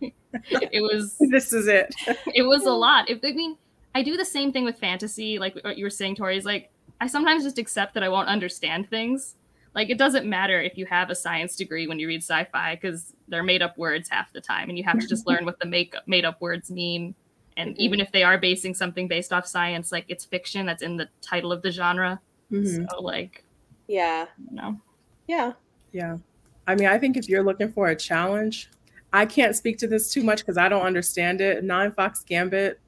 [0.50, 1.94] it was this is it.
[2.34, 3.08] it was a lot.
[3.08, 3.56] If i mean
[3.94, 6.70] i do the same thing with fantasy like what you were saying tori is like
[7.00, 9.36] i sometimes just accept that i won't understand things.
[9.74, 13.12] Like it doesn't matter if you have a science degree when you read sci-fi because
[13.28, 15.66] they're made up words half the time and you have to just learn what the
[15.66, 17.14] make made up words mean.
[17.58, 17.78] And Mhm.
[17.78, 21.08] even if they are basing something based off science like it's fiction that's in the
[21.20, 22.20] title of the genre.
[22.50, 22.86] Mhm.
[22.90, 23.44] so like
[23.88, 24.26] yeah.
[24.50, 24.80] you know
[25.26, 25.52] Yeah.
[25.92, 26.18] Yeah.
[26.66, 28.70] I mean, I think if you're looking for a challenge,
[29.12, 31.64] I can't speak to this too much because I don't understand it.
[31.64, 32.80] Ninefox Gambit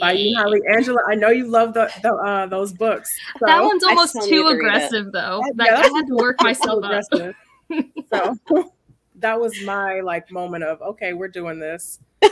[0.00, 0.40] by Yeah.
[0.42, 1.00] Holly Angela.
[1.08, 3.10] I know you love the, the uh, those books.
[3.38, 4.52] So, that one's almost too need it.
[4.56, 7.34] aggressive though Yeah, like that's i had to work myself up aggressive.
[8.12, 8.72] So
[9.16, 12.00] that was my like moment of okay, we're doing this.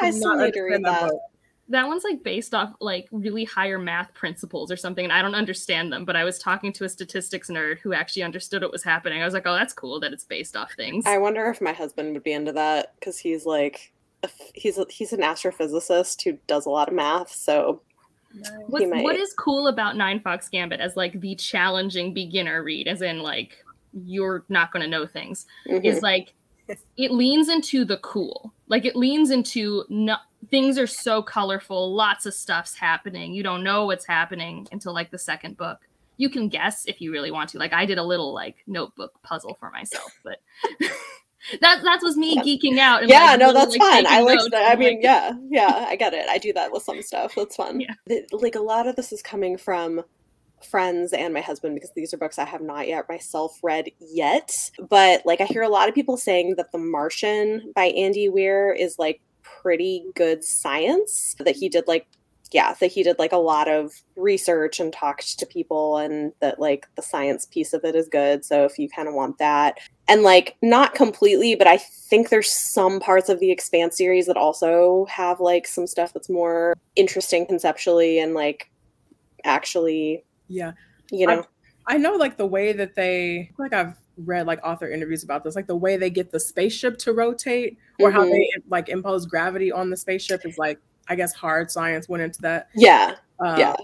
[0.00, 1.10] I still need to read understand that.
[1.10, 1.20] book.
[1.72, 5.34] That one's like based off like really higher math principles or something and i don't
[5.34, 8.82] understand them but i was talking to a statistics nerd who actually understood what was
[8.82, 11.60] happening i was like oh that's cool that it's based off things I wonder if
[11.60, 16.22] my husband would be into that because he's like a, he's a, he's an astrophysicist
[16.22, 17.32] who does a lot of math.
[17.32, 17.82] So
[18.66, 23.20] What's, what is cool about Ninefox Gambit as like the challenging beginner read, as in
[23.20, 25.84] like you're not going to know things, mhm.
[25.84, 26.32] is like
[26.96, 28.52] it leans into the cool.
[28.68, 30.16] Like it leans into no,
[30.50, 33.34] things are so colorful, lots of stuff's happening.
[33.34, 35.78] You don't know what's happening until like the second book.
[36.16, 37.58] You can guess if you really want to.
[37.58, 40.38] Like I did a little like notebook puzzle for myself, but
[41.60, 42.42] that that was me Yeah.
[42.42, 43.02] geeking out.
[43.02, 44.06] And, yeah, like, no, really, that's like, fun.
[44.06, 44.72] I like that.
[44.72, 46.28] I mean, like, yeah, yeah, I get it.
[46.28, 47.34] I do that with some stuff.
[47.36, 47.80] That's fun.
[47.80, 47.94] Yeah.
[48.06, 50.02] The- like a lot of this is coming from
[50.64, 54.70] friends and my husband because these are books I have not yet myself read yet.
[54.88, 58.72] But like I hear a lot of people saying that The Martian by Andy Weir
[58.72, 61.36] is like pretty good science.
[61.38, 62.06] That he did like
[62.52, 66.60] yeah, that he did like a lot of research and talked to people and that
[66.60, 68.44] like the science piece of it is good.
[68.44, 69.78] So if you kind of want that.
[70.08, 74.36] And like not completely, but I think there's some parts of the Expanse series that
[74.36, 78.70] also have like some stuff that's more interesting conceptually and like
[79.44, 80.72] actually, Yeah.
[81.10, 81.44] you know.
[81.86, 85.56] I know like the way that they like I've read like author interviews about this,
[85.56, 88.30] like the way they get the spaceship to rotate or how Mhm.
[88.30, 92.40] they like impose gravity on the spaceship is like I guess hard science went into
[92.42, 92.68] that.
[92.74, 93.16] yeah.
[93.40, 93.74] Um, Yeah.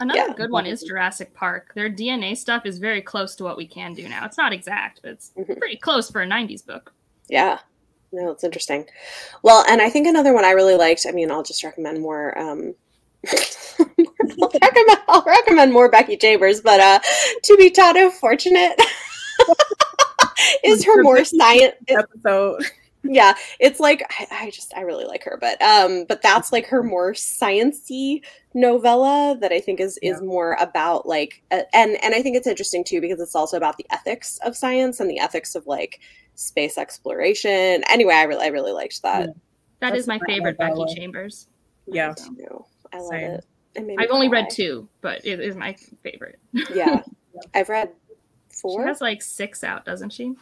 [0.00, 0.34] Another Yeah.
[0.34, 1.72] good one is Jurassic Park.
[1.74, 4.24] Their DNA stuff is very close to what we can do now.
[4.26, 5.58] It's not exact, but it's Mhm.
[5.58, 6.92] pretty close for a 90s book.
[7.28, 7.58] Yeah.
[8.12, 8.86] No, it's interesting.
[9.42, 12.38] Well, and I think another one I really liked, I mean, I'll just recommend more
[12.38, 12.74] um
[13.26, 16.98] I'll recommend I'll recommend more Becky Chambers, but uh
[17.44, 18.80] to be Taught, If Fortunate
[20.64, 22.62] is her more science episode.
[23.04, 26.66] yeah it's like I, I just i really like her but um but that's like
[26.66, 28.22] her more sciency
[28.54, 32.46] novella that i think is is more about like uh, and and i think it's
[32.48, 36.00] interesting too because it's also about the ethics of science and the ethics of like
[36.34, 39.28] space exploration anyway i really i really liked that
[39.80, 40.94] That That's is my favorite my Becky.
[40.96, 41.46] Chambers.
[41.86, 42.14] Yeah.
[42.92, 43.30] So, i love Same.
[43.30, 44.40] it It made me I've only cry.
[44.40, 46.38] read two, but it is my favorite.
[46.74, 47.02] yeah
[47.54, 47.90] i've read
[48.60, 48.72] four.
[48.72, 50.34] She four has like six out, doesn't she?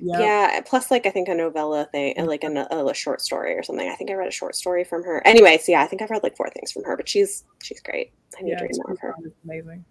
[0.00, 0.18] Yeah.
[0.18, 3.52] Yeah, plus like I think a novella thing, uh, like a, no- a short story
[3.54, 3.88] or something.
[3.88, 5.24] I think I read a short story from her.
[5.24, 7.80] Anyway, so yeah, I think I've read like four things from her, but she's she's
[7.80, 8.12] great.
[8.38, 9.14] I need Yeah, to read more of her.
[9.44, 9.84] amazing.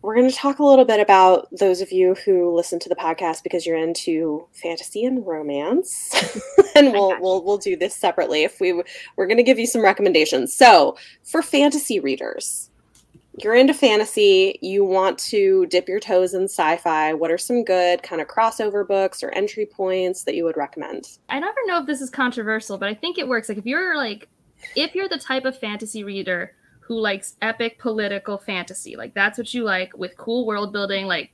[0.00, 2.94] We're going to talk a little bit about those of you who listen to the
[2.94, 6.14] podcast because you're into fantasy and romance,
[6.76, 8.44] and we'll we'll we'll do this separately.
[8.44, 8.72] If we
[9.16, 10.54] we're going to give you some recommendations.
[10.54, 12.70] So for fantasy readers,
[13.42, 17.14] you're into fantasy, you want to dip your toes in sci-fi.
[17.14, 21.18] What are some good kind of crossover books or entry points that you would recommend?
[21.28, 23.48] I never know if this is controversial, but I think it works.
[23.48, 24.28] Like if you're like
[24.76, 26.54] if you're the type of fantasy reader
[26.88, 31.30] who likes epic political fantasy, like that's what you like with cool world building, like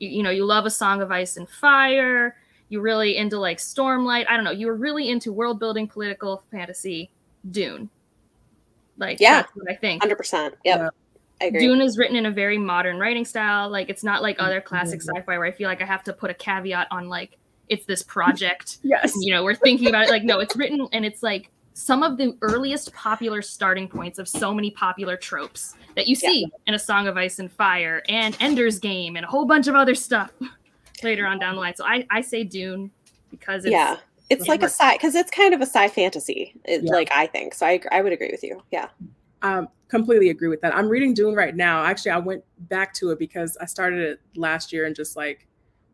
[0.00, 2.36] you, you know, you love a song of ice and fire,
[2.68, 7.10] you're really into like Stormlight, I don't know, you're really into world building political fantasy,
[7.50, 7.88] Dune.
[8.96, 9.42] Like Yeah.
[9.42, 10.02] that's what I think.
[10.02, 10.56] Hundred percent.
[10.64, 10.78] Yep.
[10.78, 10.88] Yeah.
[11.40, 11.60] I agree.
[11.60, 13.68] Dune is written in a very modern writing style.
[13.70, 15.14] Like it's not like other classic Mhm.
[15.14, 18.02] sci-fi where I feel like I have to put a caveat on like it's this
[18.02, 19.14] project Yes.
[19.20, 22.16] you know we're thinking about it like no it's written and it's like some of
[22.16, 26.78] the earliest popular starting points of so many popular tropes that you see in a
[26.78, 30.32] song of ice and fire and ender's game and a whole bunch of other stuff
[31.04, 32.90] later on down the line so i i say dune
[33.30, 33.96] because it's yeah.
[34.30, 36.52] It's it like a sci because it's kind of a sci fantasy.
[36.66, 36.92] It, Yeah.
[36.92, 37.64] Like I think so.
[37.64, 38.62] I I would agree with you.
[38.70, 38.88] Yeah.
[39.40, 40.76] um, completely agree with that.
[40.76, 41.82] I'm reading Dune right now.
[41.82, 45.47] Actually, I went back to it because I started it last year and just like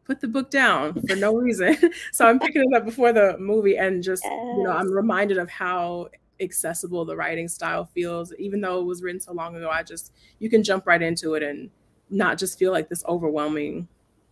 [0.05, 1.77] put the book down for no reason.
[2.13, 5.51] so I'm picking it up before the movie and just you know I'm reminded of
[5.51, 6.09] how
[6.41, 8.33] accessible the writing style feels.
[8.39, 11.35] Even though it was written so long ago, I just you can jump right into
[11.35, 11.71] it and
[12.11, 13.89] not just feel like this overwhelming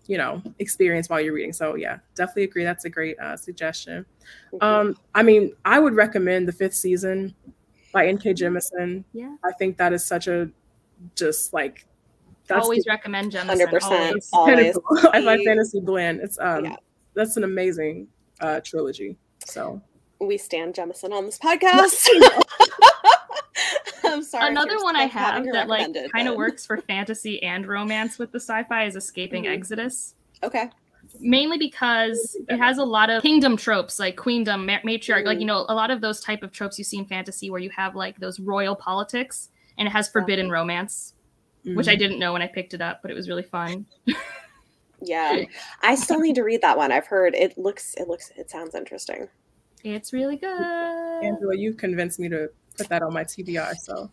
[0.06, 1.52] you know experience while you're reading.
[1.52, 2.64] So yeah definitely agree.
[2.64, 4.04] That's a great uh, suggestion.
[4.60, 7.34] Um i mean i would recommend the fifth season
[7.92, 9.34] by nk jemisin yeah.
[9.44, 10.48] I think that is such a
[11.16, 11.86] just like
[12.52, 13.82] that's always the recommend Jemisin, 100%.
[13.82, 14.28] always.
[14.32, 14.56] Always.
[14.56, 16.20] pinnacle sci-fi fantasy blend.
[16.20, 16.76] It's um Yeah.
[17.14, 18.08] that's an amazing
[18.40, 19.16] uh trilogy.
[19.46, 19.80] So
[20.20, 22.06] we stand Jemisin on this podcast.
[24.04, 24.50] I'm sorry.
[24.50, 28.40] Another one I have that like kind of works for fantasy and romance with the
[28.40, 29.54] sci-fi is Escaping Mhm.
[29.56, 30.14] Exodus.
[30.42, 30.70] Okay.
[31.20, 35.44] mainly because it has a lot of kingdom tropes like queendom ma- matriarch like you
[35.44, 37.94] know a lot of those type of tropes you see in fantasy where you have
[37.94, 41.12] like those royal politics and it has forbidden romance
[41.64, 41.98] which i mhm.
[41.98, 43.86] didn't know when i picked it up but it was really fun
[45.04, 45.42] Yeah.
[45.82, 46.92] I still need to read that one.
[46.92, 49.28] I've heard it looks it looks it sounds interesting.
[49.82, 50.60] it's really good
[51.24, 53.74] Angela, you convinced me to put that on my TBR.
[53.82, 54.08] So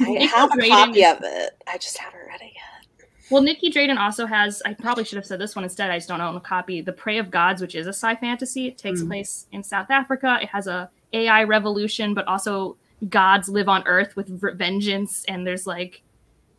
[0.00, 1.62] I have a Drayden copy of it.
[1.66, 3.08] I just haven't read it yet.
[3.30, 6.08] well nicky drayden also has i probably should have said this one instead i just
[6.08, 9.02] don't own a copy the prey of gods which is a sci fantasy it takes
[9.02, 9.08] Mm.
[9.08, 12.76] place in south africa it has a AI revolution, but also
[13.08, 16.02] gods live on Earth with vengeance, and there's like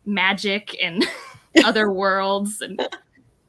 [0.06, 1.04] magic and
[1.64, 2.80] other worlds, and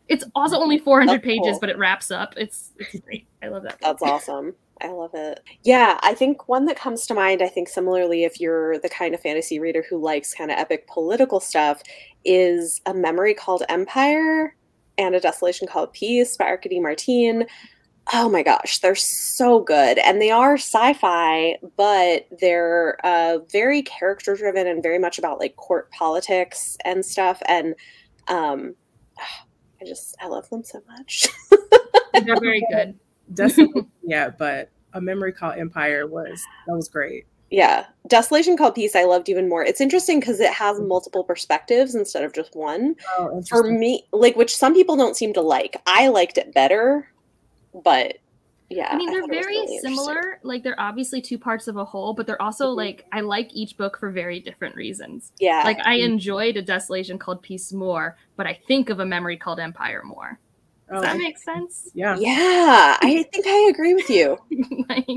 [0.07, 1.59] it's also only 400 That's pages, cool.
[1.59, 2.33] but it wraps up.
[2.37, 3.27] It's it's great.
[3.41, 3.77] I love that.
[3.81, 4.53] That's awesome.
[4.81, 5.41] I love it.
[5.63, 9.15] Yeah, I think one that comes to mind, I think similarly, if you're the kind
[9.15, 11.81] of fantasy reader who likes kind of epic political stuff,
[12.25, 14.55] is A Memory Called Empire
[14.97, 17.45] and A Desolation Called Peace by Arkady Martine.
[18.13, 19.97] Oh my gosh, they're so good.
[19.97, 25.39] And they are sci fi, but they're uh, very character driven and very much about
[25.39, 27.41] like court politics and stuff.
[27.47, 27.75] And
[28.27, 28.75] um,
[29.81, 31.27] I just, I love them so much.
[32.13, 32.97] They're very good.
[33.33, 37.25] Desolation, yeah, but a memory called Empire was that was great.
[37.51, 37.85] Yeah.
[38.07, 39.63] Desolation Called Peace, I loved even more.
[39.63, 42.95] It's interesting because it has multiple perspectives instead of just one.
[43.17, 45.77] Oh, For me, like, which some people don't seem to like.
[45.85, 47.07] I liked it better,
[47.83, 48.17] but
[48.69, 48.89] yeah.
[48.91, 50.39] I mean, they're thought it was very really similar.
[50.43, 52.77] Like they're obviously two parts of a whole, but they're also Mhm.
[52.77, 55.31] like I like each book for very different reasons.
[55.39, 55.61] Yeah.
[55.63, 56.05] Like I Mm.
[56.05, 60.39] enjoyed a desolation called Peace more, but I think of a memory called Empire more.
[60.89, 61.89] oh, Does that make sense?
[61.93, 62.97] yeah, yeah.
[63.01, 64.37] I think I agree with you.
[64.89, 65.07] like,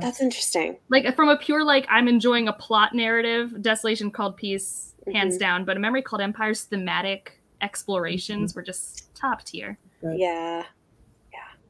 [0.00, 0.78] That's interesting.
[0.88, 5.40] like from a pure like I'm enjoying a plot narrative, desolation called Peace, hands Mhm.
[5.40, 5.64] down.
[5.66, 9.76] But a memory called Empire's thematic explorations were just top tier.
[10.00, 10.18] Good.
[10.18, 10.64] Yeah.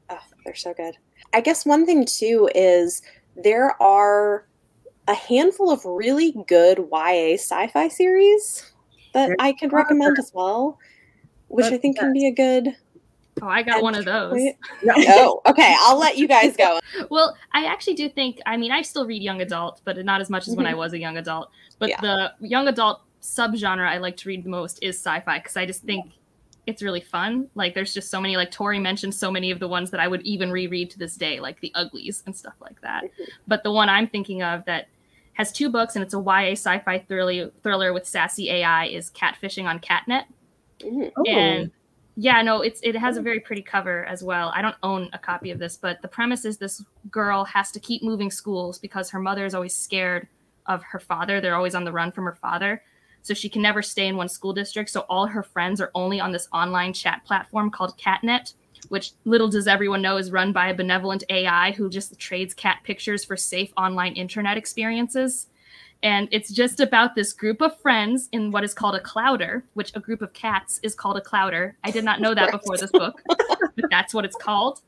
[0.09, 0.17] Yeah.
[0.19, 0.95] Oh, they're so good.
[1.33, 3.01] I guess one thing too is
[3.35, 4.47] there are
[5.07, 8.71] a handful of really good YA sci fi series
[9.13, 10.77] that There I could recommend as well,
[11.47, 12.75] which I But think can be a good.
[13.41, 14.33] Oh, I got one of those.
[14.33, 14.55] Wait.
[14.81, 14.93] Yeah.
[15.17, 15.75] Oh, okay.
[15.81, 16.79] I'll let you guys go.
[17.09, 18.39] Well, I actually do think.
[18.45, 20.77] I mean, I still read young adult, but not as much as when I Mhm.
[20.77, 21.49] was a young adult.
[21.77, 22.01] But Yeah.
[22.01, 25.83] the young adult subgenre I like to read the most is sci-fi because I just
[25.83, 26.05] think
[26.67, 27.49] it's really fun.
[27.55, 28.37] Like, there's just so many.
[28.37, 31.15] Like Tori mentioned, so many of the ones that I would even reread to this
[31.15, 33.03] day, like the Uglies and stuff like that.
[33.47, 34.87] But the one I'm thinking of that
[35.33, 39.65] has two books and it's a YA sci-fi thriller thriller with sassy AI is Catfishing
[39.65, 40.25] on Catnet
[40.81, 41.11] Mhm.
[41.17, 41.71] Oh, and
[42.17, 45.19] yeah no it's it has a very pretty cover as well i don't own a
[45.19, 49.09] copy of this but the premise is this girl has to keep moving schools because
[49.09, 50.27] her mother is always scared
[50.65, 52.81] of her father they're always on the run from her father
[53.25, 56.19] so she can never stay in one school district so all her friends are only
[56.19, 58.53] on this online chat platform called catnet
[58.89, 62.77] which little does everyone know is run by a benevolent ai who just trades cat
[62.83, 65.47] pictures for safe online internet experiences
[66.03, 69.91] and it's just about this group of friends in what is called a clouder, which
[69.95, 71.77] a group of cats is called a clouder.
[71.83, 74.81] I did not know that before this book, but that's what it's called.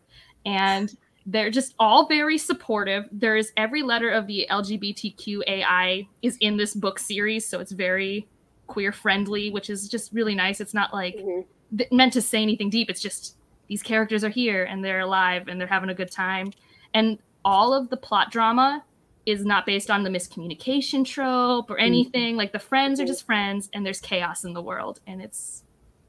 [0.45, 0.95] And
[1.27, 3.05] they're just all very supportive.
[3.11, 8.27] There is every letter of the LGBTQAI is in this book series, so it's very
[8.67, 10.61] queer friendly, which is just really nice.
[10.61, 11.45] It's not like Mhm.
[11.77, 12.89] th- meant to say anything deep.
[12.89, 13.35] It's just
[13.67, 16.53] these characters are here and they're alive and they're having a good time.
[16.93, 18.85] And all of the plot drama
[19.25, 21.85] is not based on the miscommunication trope or mm-hmm.
[21.85, 22.37] anything.
[22.37, 23.11] Like the friends are mm-hmm.
[23.11, 25.01] just friends and there's chaos in the world.
[25.05, 25.63] And it's,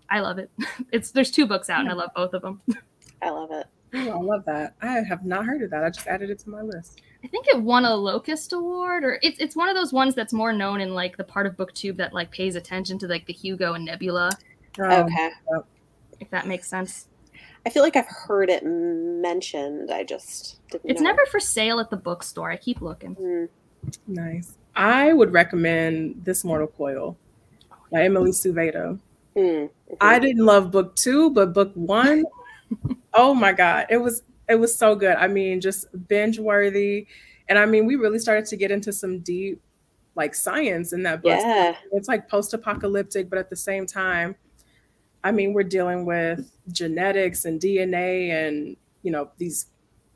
[0.08, 0.50] I love it.
[0.92, 2.00] It's, there's two books out and I mm-hmm.
[2.00, 2.62] love both of them.
[3.22, 3.66] I love it.
[3.94, 4.74] Oh, I love that.
[4.82, 5.82] I have not heard of that.
[5.84, 7.00] I just added it to my list.
[7.24, 10.32] I think it won a Locus Award, or it's it's one of those ones that's
[10.32, 13.32] more known in like the part of BookTube that like pays attention to like the
[13.32, 14.30] Hugo and Nebula,
[14.78, 15.30] Um, Okay.
[16.20, 17.08] if that makes sense.
[17.66, 19.90] I feel like I've heard it mentioned.
[19.90, 20.90] I just didn't.
[20.90, 21.10] It's know.
[21.10, 22.50] never for sale at the bookstore.
[22.50, 23.14] I keep looking.
[23.16, 23.48] Mm.
[24.06, 24.56] Nice.
[24.76, 27.16] I would recommend This Mortal Coil
[27.90, 28.98] by Emily Suvada.
[29.34, 29.70] Mm.
[30.00, 32.24] I didn't love book two, but book one,
[33.18, 35.16] oh my god, it was it was so good.
[35.16, 37.06] I mean, just binge worthy,
[37.48, 39.60] and I mean, we really started to get into some deep
[40.14, 41.38] like science in that book.
[41.38, 41.76] Yeah.
[41.92, 44.34] It's like post apocalyptic, but at the same time,
[45.22, 49.66] I mean, we're dealing with genetics and DNA, and you know these.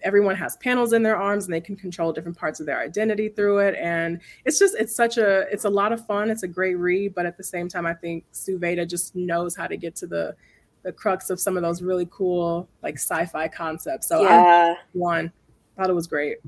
[0.04, 3.28] Everyone has panels in their arms, and they can control different parts of their identity
[3.28, 3.76] through it.
[3.78, 6.28] And it's just, it's such a, it's a lot of fun.
[6.28, 9.68] It's a great read, but at the same time, I think Suvada just knows how
[9.68, 10.34] to get to the,
[10.82, 14.08] the crux of some of those really cool like sci-fi concepts.
[14.08, 14.74] So I yeah.
[14.92, 15.32] one
[15.76, 16.38] thought it was great.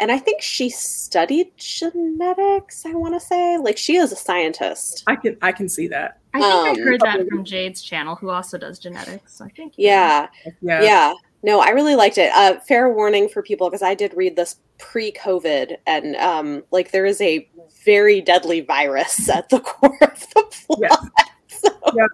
[0.00, 3.58] And I think she studied genetics, I want to say.
[3.58, 5.04] Like, she is a scientist.
[5.06, 6.20] I can, I can see that.
[6.32, 9.42] I think Um, I heard that from Jade's channel, who also does genetics.
[9.42, 9.74] I think.
[9.76, 10.28] Yeah.
[10.62, 10.82] Yeah.
[10.82, 11.12] Yeah.
[11.42, 12.32] No, I really liked it.
[12.32, 16.92] Uh, fair warning for people, because I did read this pre COVID, and um, like,
[16.92, 17.46] there is a
[17.84, 21.10] very deadly virus at the core of the plot.
[21.48, 22.06] So, Yeah.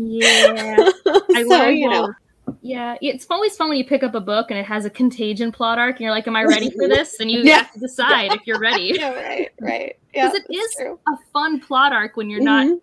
[1.34, 1.78] I so, learned.
[1.78, 2.12] you know.
[2.62, 5.52] Yeah, it's always fun when you pick up a book and it has a contagion
[5.52, 7.58] plot arc, and you're like, "Am I ready for this?" And you Yeah.
[7.58, 8.92] have to decide if you're ready.
[8.98, 9.96] Yeah, right, right.
[10.12, 10.98] Because it that's is true.
[11.08, 12.80] a fun plot arc when you're not Mhm.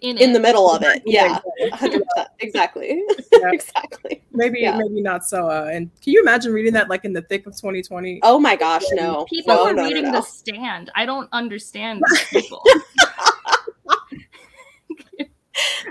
[0.00, 0.32] in, in it.
[0.32, 1.02] the middle of it.
[1.06, 2.28] Yeah, Yeah, hundred percent.
[2.40, 3.02] Exactly.
[3.32, 3.50] Yeah.
[3.52, 4.22] exactly.
[4.32, 4.76] Maybe Yeah.
[4.76, 5.48] maybe not so.
[5.48, 8.20] Uh, and can you imagine reading that like in the thick of 2020?
[8.22, 9.24] Oh my gosh, no.
[9.30, 10.12] People no, are no, no, reading no.
[10.12, 10.90] The Stand.
[10.96, 12.62] I don't understand these people.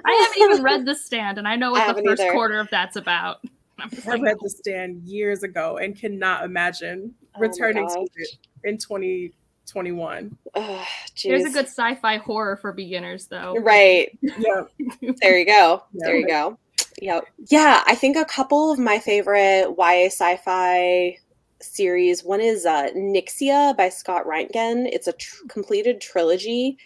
[0.06, 2.32] I haven't even read The Stand, and I know I what the first either.
[2.32, 3.42] quarter of that's about.
[3.80, 8.78] I'm like, read The Stand years ago and cannot imagine Oh returning to it in
[8.78, 10.38] 2021.
[10.54, 10.88] Ugh,
[11.24, 13.56] There's a good sci-fi horror for beginners, though.
[13.58, 14.18] Right.
[14.22, 14.64] Yeah,
[15.22, 15.84] There you go.
[15.94, 16.06] Yeah.
[16.06, 16.58] There you go.
[17.02, 17.26] Yep.
[17.50, 21.18] Yeah, I think a couple of my favorite YA sci-fi
[21.62, 22.24] series.
[22.24, 24.88] One is uh, Nyxia by Scott Reintgen.
[24.92, 26.78] It's a tr- completed trilogy.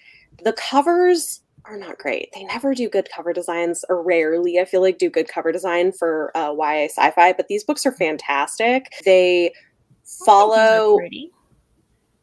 [0.44, 2.30] The covers are not great.
[2.34, 5.92] They never do good cover designs, or rarely, I feel like, do good cover design
[5.92, 7.34] for uh, YA sci-fi.
[7.34, 8.88] But these books are fantastic.
[9.06, 9.56] They I think
[10.04, 11.00] these are follow.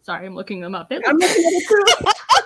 [0.03, 0.89] Sorry, I'm looking them up.
[0.91, 2.15] I'm looking at it.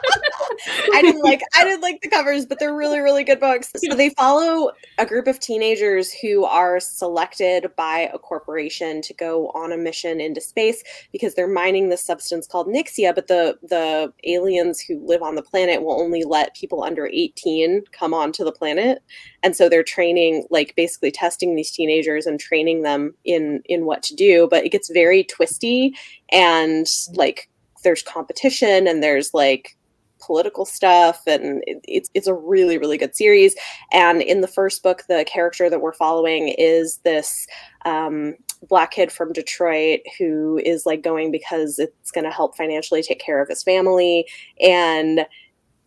[0.95, 3.71] I didn't like I didn't like the covers, but they're really really good books.
[3.77, 9.51] So they follow a group of teenagers who are selected by a corporation to go
[9.51, 14.13] on a mission into space because they're mining this substance called Nyxia, but the the
[14.25, 18.53] aliens who live on the planet will only let people under 18 come onto the
[18.53, 19.03] planet.
[19.43, 24.03] And so they're training like basically testing these teenagers and training them in in what
[24.05, 25.95] to do, but it gets very twisty
[26.31, 27.49] and like
[27.83, 29.77] there's competition and there's like
[30.21, 33.55] political stuff and it, it's it's a really really good series.
[33.93, 37.47] And in the first book the character that we're following is this
[37.85, 38.35] um,
[38.69, 43.21] black kid from detroit who is like going because it's going to help financially take
[43.21, 44.27] care of his family.
[44.61, 45.27] And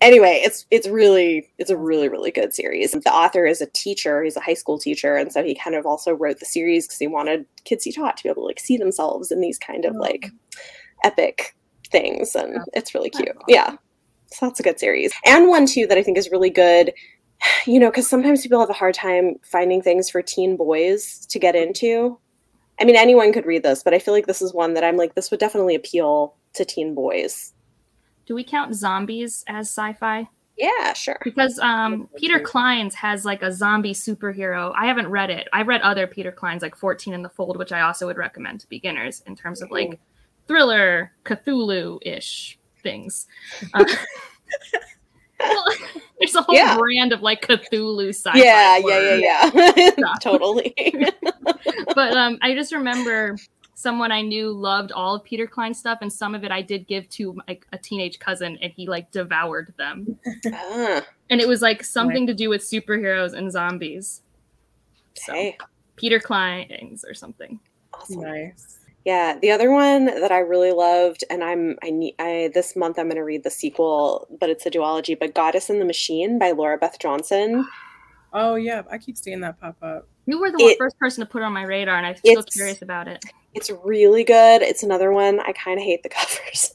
[0.03, 2.91] anyway it's it's really it's a really really good series.
[2.91, 4.23] The author is a teacher.
[4.23, 5.15] He's a high school teacher.
[5.15, 8.17] And so he kind of also wrote the series because he wanted kids he taught
[8.17, 10.29] to be able to like see themselves in these kind of like
[11.03, 11.55] epic
[11.89, 12.35] things.
[12.35, 13.37] And it's really cute.
[13.47, 13.77] yeah
[14.33, 15.11] so that's a good series.
[15.25, 16.93] And one too that I think is really good,
[17.65, 21.39] you know, because sometimes people have a hard time finding things for teen boys to
[21.39, 22.19] get into.
[22.79, 24.97] I mean, anyone could read this, but I feel like this is one that I'm
[24.97, 27.53] like, this would definitely appeal to teen boys.
[28.25, 30.27] Do we count zombies as sci-fi?
[30.57, 31.19] Yeah, sure.
[31.23, 32.45] Because um, Peter too.
[32.45, 34.71] Clines has like a zombie superhero.
[34.75, 35.47] I haven't read it.
[35.51, 38.59] I've read other Peter Clines like 14 in the Fold, which I also would recommend
[38.61, 39.99] to beginners in terms of like
[40.47, 43.27] thriller, Cthulhu-ish things.
[43.73, 43.83] Uh,
[45.39, 45.65] well,
[46.19, 46.77] there's a whole Yeah.
[46.77, 48.37] brand of like Cthulhu sci-fi.
[48.37, 49.71] Yeah, yeah, horror.
[49.75, 50.13] yeah, yeah.
[50.21, 50.73] Totally.
[51.95, 53.37] but um, I just remember
[53.75, 56.87] someone I knew loved all of Peter Klein stuff, and some of it I did
[56.87, 60.17] give to like a teenage cousin, and he like devoured them.
[60.53, 64.21] ah, And it was like something to do with superheroes and zombies.
[65.15, 65.57] So okay.
[65.95, 67.59] Peter Clines or something.
[67.93, 68.21] Awesome.
[68.21, 68.79] Nice.
[69.05, 72.97] Yeah, the other one that I really loved, and I'm I need I this month
[72.97, 75.17] I'm going to read the sequel, but it's a duology.
[75.19, 77.65] But Goddess in the Machine by Lora Beth Johnson.
[78.35, 80.07] Oh yeah, I keep seeing that pop up.
[80.25, 82.41] You were the It- first person to put it on my radar, and I'm still
[82.41, 83.23] curious about it.
[83.53, 84.63] It's really good.
[84.63, 86.73] It's another one I kind of hate the covers.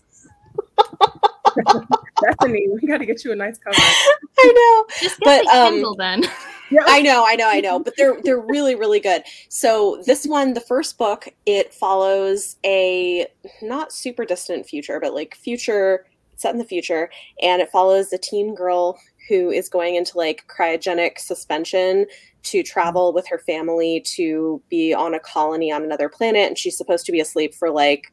[2.22, 3.76] Bethany, we got to get you a nice cover.
[4.38, 4.94] I know.
[5.00, 6.24] Just get But, the um, Kindle then.
[6.70, 6.80] Yeah.
[6.86, 9.22] I know, I know, I know, but they're they're really really good.
[9.48, 13.26] So this one, the first book, it follows a
[13.62, 16.04] not super distant future, but like future
[16.36, 17.08] set in the future,
[17.40, 18.98] and it follows a teen girl
[19.30, 22.04] who is going into like cryogenic suspension
[22.42, 26.76] to travel with her family to be on a colony on another planet, and she's
[26.76, 28.12] supposed to be asleep for like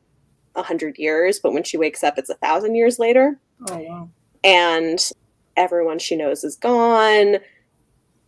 [0.56, 3.38] a hundred years, but when she wakes up, it's a thousand years later
[3.70, 4.10] Oh wow.
[4.44, 5.12] and
[5.58, 7.38] everyone she knows is gone.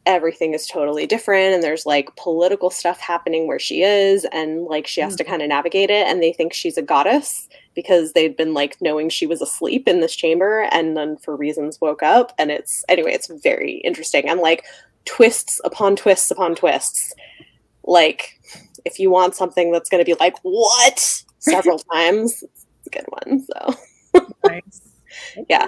[0.05, 4.87] Everything is totally different, and there's like political stuff happening where she is, and like
[4.87, 5.27] she has to Mhm.
[5.27, 6.07] kind of navigate it.
[6.07, 9.99] And they think she's a goddess because they'd been like knowing she was asleep in
[9.99, 12.31] this chamber, and then for reasons woke up.
[12.37, 14.63] And it's anyway, it's very interesting and like
[15.03, 17.13] twists upon twists upon twists.
[17.83, 18.39] Like
[18.85, 23.05] if you want something that's going to be like what several times, it's a good
[23.07, 23.45] one.
[23.45, 23.75] So.
[24.45, 24.81] Nice.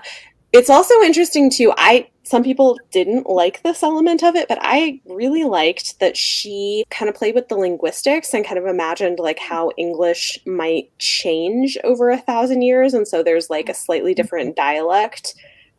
[0.51, 4.99] it's also interesting too i some people didn't like this element of it but i
[5.05, 9.39] really liked that she kind of played with the linguistics and kind of imagined like
[9.39, 14.21] how english might change over a thousand years and so there's like a slightly mm-hmm.
[14.21, 15.35] different dialect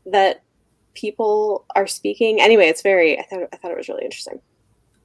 [0.07, 0.43] that
[0.95, 2.41] people are speaking.
[2.41, 4.41] Anyway it's very i thought i thought it was really interesting.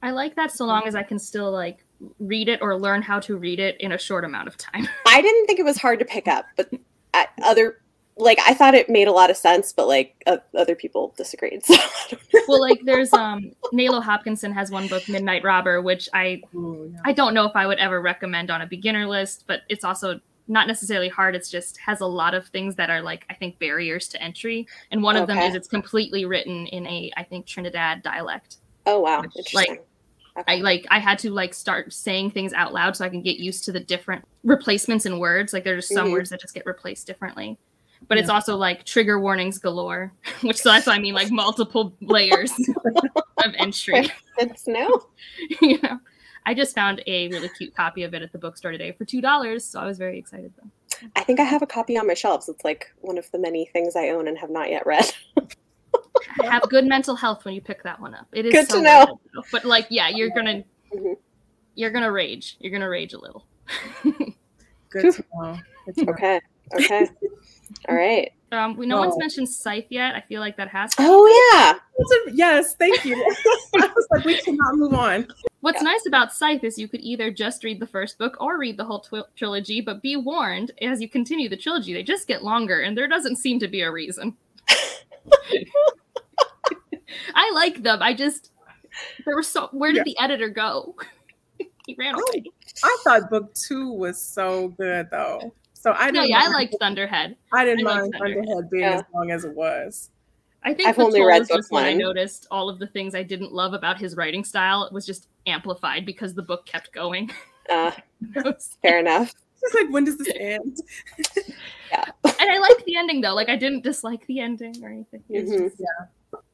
[0.02, 1.84] I like that so long as I can still like
[2.18, 4.88] read it or learn how to read it in a short amount of time.
[5.06, 6.70] i didn't think it was hard to pick up but
[7.14, 7.80] I, other
[8.16, 11.64] like i thought it made a lot of sense but like uh, other people disagreed
[11.64, 12.40] so I don't know.
[12.48, 17.00] well, like there's um Nalo Hopkinson has one book, Midnight Robber, which I Ooh, yeah.
[17.04, 20.20] I don't know if I would ever recommend on a beginner list, but it's also
[20.48, 21.34] not necessarily hard.
[21.34, 24.66] It's just has a lot of things that are like I think barriers to entry,
[24.90, 28.58] and one of them is it's completely written in a I think Trinidad dialect.
[28.86, 29.54] Oh wow, Which,
[30.38, 30.60] interesting.
[30.60, 33.38] I like I had to like start saying things out loud so I can get
[33.38, 35.52] used to the different replacements in words.
[35.52, 36.12] Like there's some Mhm.
[36.12, 37.58] words that just get replaced differently.
[38.08, 40.12] But it's also like trigger warnings galore,
[40.42, 42.52] which so that's I mean like multiple layers
[43.44, 44.10] of entry.
[44.38, 45.06] Good to know.
[45.62, 45.98] you know.
[46.48, 49.20] I just found a really cute copy of it at the bookstore today for two
[49.20, 50.70] dollars, so I was very excited though.
[51.16, 52.48] I think I have a copy on my shelves.
[52.48, 55.12] It's like one of the many things I own and have not yet read.
[56.44, 58.26] Have good mental health when you pick that one up.
[58.32, 58.98] It is Good so to know.
[59.10, 59.42] worth though.
[59.52, 60.62] But like, yeah, you're gonna
[60.94, 61.16] Mhm.
[61.74, 62.56] you're gonna rage.
[62.60, 63.46] You're gonna rage a little.
[64.02, 65.58] Good to know.
[65.86, 66.12] Good to know.
[66.12, 66.40] Okay.
[66.74, 67.08] Okay.
[67.88, 68.32] All right.
[68.52, 70.14] Um, we no one's mentioned Scythe yet.
[70.14, 70.94] I feel like that has.
[70.94, 71.02] To.
[71.02, 71.78] Oh yeah.
[72.32, 73.14] Yes, thank you.
[73.16, 75.26] I was like, we cannot move on.
[75.60, 78.76] What's nice about Scythe is you could either just read the first book or read
[78.76, 82.44] the whole twi- trilogy, but be warned as you continue the trilogy, they just get
[82.44, 84.36] longer, and there doesn't seem to be a reason.
[87.34, 88.02] I like them.
[88.02, 88.50] I just
[89.24, 89.68] there was so.
[89.72, 90.02] Where did Yeah.
[90.04, 90.94] the editor go?
[91.86, 92.44] he ran away.
[92.82, 95.54] I thought book two was so good though.
[95.74, 96.28] So I didn't.
[96.30, 97.36] yeah, I mind- liked Thunderhead.
[97.52, 98.44] I didn't I mind Thunderhead.
[98.46, 98.96] Thunderhead being Yeah.
[98.98, 100.10] as long as it was.
[100.64, 102.88] I think I've the only read is book just when I noticed all of the
[102.88, 104.88] things I didn't love about his writing style.
[104.92, 107.30] Was just amplified because the book kept going.
[107.70, 107.92] Uh,
[108.82, 109.32] fair enough.
[109.62, 110.78] It's like, when does this end?
[111.90, 112.04] Yeah.
[112.38, 113.34] And I liked the ending though.
[113.34, 115.22] Like I didn't dislike the ending or anything.
[115.28, 115.70] It's Mhm.
[115.70, 115.82] just-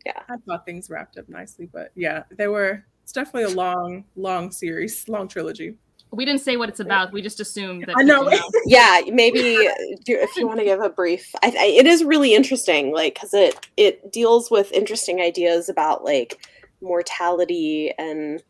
[0.07, 2.85] I thought things wrapped up nicely, but yeah, they were.
[3.03, 5.75] It's definitely a long, long series, long trilogy.
[6.13, 7.13] we didn't say what it's about.
[7.13, 7.95] We just assumed that.
[7.97, 8.29] I know.
[8.29, 9.69] people Yeah, maybe
[10.05, 11.35] do, if you want to give a brief.
[11.43, 16.05] I, I, it is really interesting, like because it it deals with interesting ideas about
[16.05, 16.47] like
[16.83, 18.43] mortality and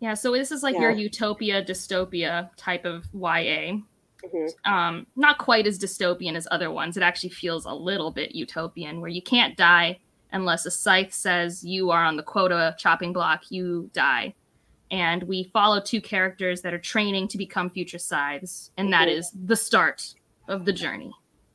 [0.00, 3.80] Yeah, so this is like your utopia dystopia type of YA.
[4.24, 4.50] Mhm.
[4.70, 6.96] Um, not quite as dystopian as other ones.
[6.96, 10.00] It actually feels a little bit utopian, where you can't die
[10.32, 13.50] unless a scythe says you are on the quota chopping block.
[13.50, 14.34] You die,
[14.90, 19.16] and we follow two characters that are training to become future scythes, and that Mhm.
[19.18, 20.14] is the start
[20.48, 21.12] of the journey.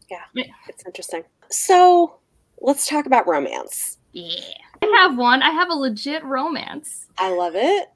[0.10, 0.24] Yeah.
[0.68, 1.24] It's interesting.
[1.50, 2.20] So
[2.62, 3.98] let's talk about romance.
[4.14, 4.40] Yeah,
[4.84, 5.42] I have one.
[5.44, 7.08] I have a legit romance.
[7.18, 7.88] I love it.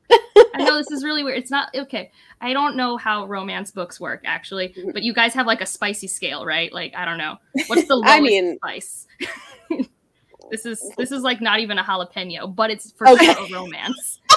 [0.53, 1.37] I know this is really weird.
[1.37, 2.11] It's not okay.
[2.41, 4.93] I don't know how romance books work actually, Mhm.
[4.93, 6.71] but you guys have like a spicy scale, right?
[6.71, 7.37] Like I don't know.
[7.67, 9.07] What's the lowest I mean- spice?
[10.51, 13.33] this is this is like not even a jalapeno, but it's for Okay.
[13.33, 14.19] sure a romance.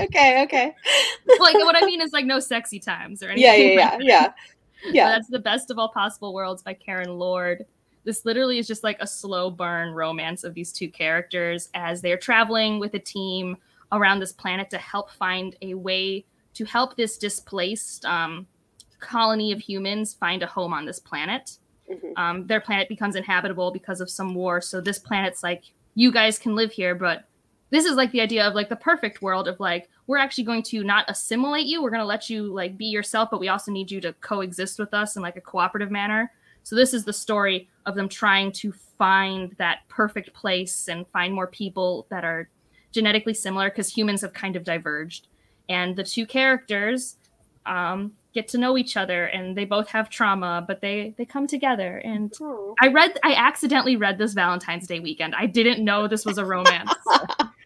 [0.00, 0.74] Okay, okay.
[1.38, 3.44] like what I mean is like no sexy times or anything.
[3.44, 4.32] Yeah, yeah, yeah, like yeah.
[4.86, 5.08] Yeah.
[5.10, 7.64] That's the best of all possible worlds by Karen Lord.
[8.04, 12.18] This literally is just like a slow burn romance of these two characters as they're
[12.18, 13.56] traveling with a team
[13.92, 16.24] around this planet to help find a way
[16.54, 18.46] to help this displaced um,
[19.00, 21.58] colony of humans find a home on this planet.
[21.90, 22.18] Mhm.
[22.18, 24.60] Um, their planet becomes inhabitable because of some war.
[24.60, 27.24] So this planet's like, you guys can live here, but
[27.70, 30.62] this is like the idea of like the perfect world of like we're actually going
[30.62, 33.72] to not assimilate you we're going to let you like be yourself but we also
[33.72, 36.30] need you to coexist with us in like a cooperative manner
[36.64, 41.32] so this is the story of them trying to find that perfect place and find
[41.32, 42.48] more people that are
[42.90, 45.28] genetically similar because humans have kind of diverged
[45.68, 47.16] and the two characters
[47.66, 51.46] um, get to know each other and they both have trauma but they they come
[51.46, 52.74] together and Oh.
[52.80, 55.34] I read I accidentally read this Valentine's Day weekend.
[55.34, 56.92] I didn't know this was a romance.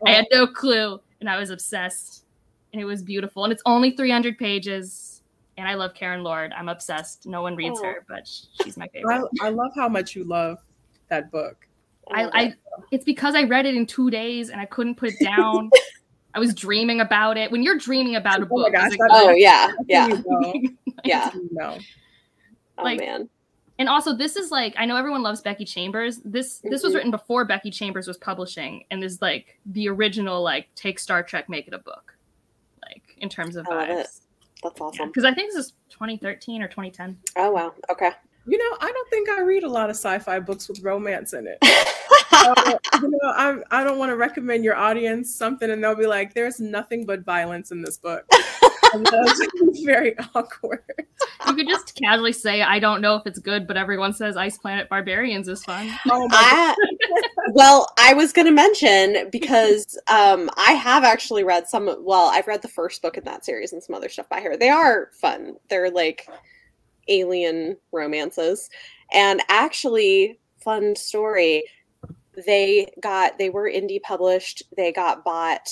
[0.07, 2.25] I had no clue and I was obsessed.
[2.73, 3.45] And it was beautiful.
[3.45, 5.18] And it's only 300 pages.
[5.59, 6.53] And I love Karen Lord.
[6.57, 7.27] I'm obsessed.
[7.27, 7.85] No one reads Oh.
[7.85, 8.27] her, but
[8.63, 9.29] she's my favorite.
[9.43, 10.59] I love how much you love
[11.09, 11.67] that book.
[12.11, 12.55] I, love I
[12.93, 15.69] it's because I read it in 2 days and I couldn't put it down.
[16.35, 17.51] I was dreaming about it.
[17.51, 20.07] When you're dreaming about a Oh book, gosh, as a that- Oh kid, yeah, yeah,
[20.07, 20.53] you know.
[21.05, 21.21] yeah.
[21.25, 21.79] That's who you know.
[22.79, 23.29] Oh Like- man.
[23.81, 26.19] and also this is like I know everyone loves Becky Chambers.
[26.25, 26.97] This this was Mhm.
[26.97, 31.49] written before Becky Chambers was publishing, and is like the original like take Star Trek,
[31.49, 32.15] make it a book,
[32.85, 34.07] like in terms of I love it.
[34.07, 34.21] vibes.
[34.63, 35.09] That's awesome.
[35.09, 37.17] Because I think this is 2013 or 2010.
[37.37, 37.73] Oh wow.
[37.91, 38.11] Okay.
[38.47, 41.47] You know, I don't think I read a lot of sci-fi books with romance in
[41.47, 41.59] it.
[41.63, 42.55] So,
[43.03, 46.33] you know, I I don't want to recommend your audience something, and they'll be like,
[46.33, 48.25] "There's nothing but violence in this book."
[48.93, 49.41] And that's
[49.85, 50.83] very awkward.
[51.47, 54.59] You could just casually say, "I don't know if it's good, but everyone says Ice
[54.59, 56.75] Planet Barbarians is fun." Oh my I,
[57.53, 61.95] well, I was going to mention because um, I have actually read some.
[62.01, 64.57] Well, I've read the first book in that series and some other stuff by her.
[64.57, 65.57] They are fun.
[65.69, 66.29] They're like
[67.09, 68.71] alien romances,
[69.13, 71.65] and actually, fun story.
[72.47, 74.63] They got they were indie published.
[74.77, 75.69] They got bought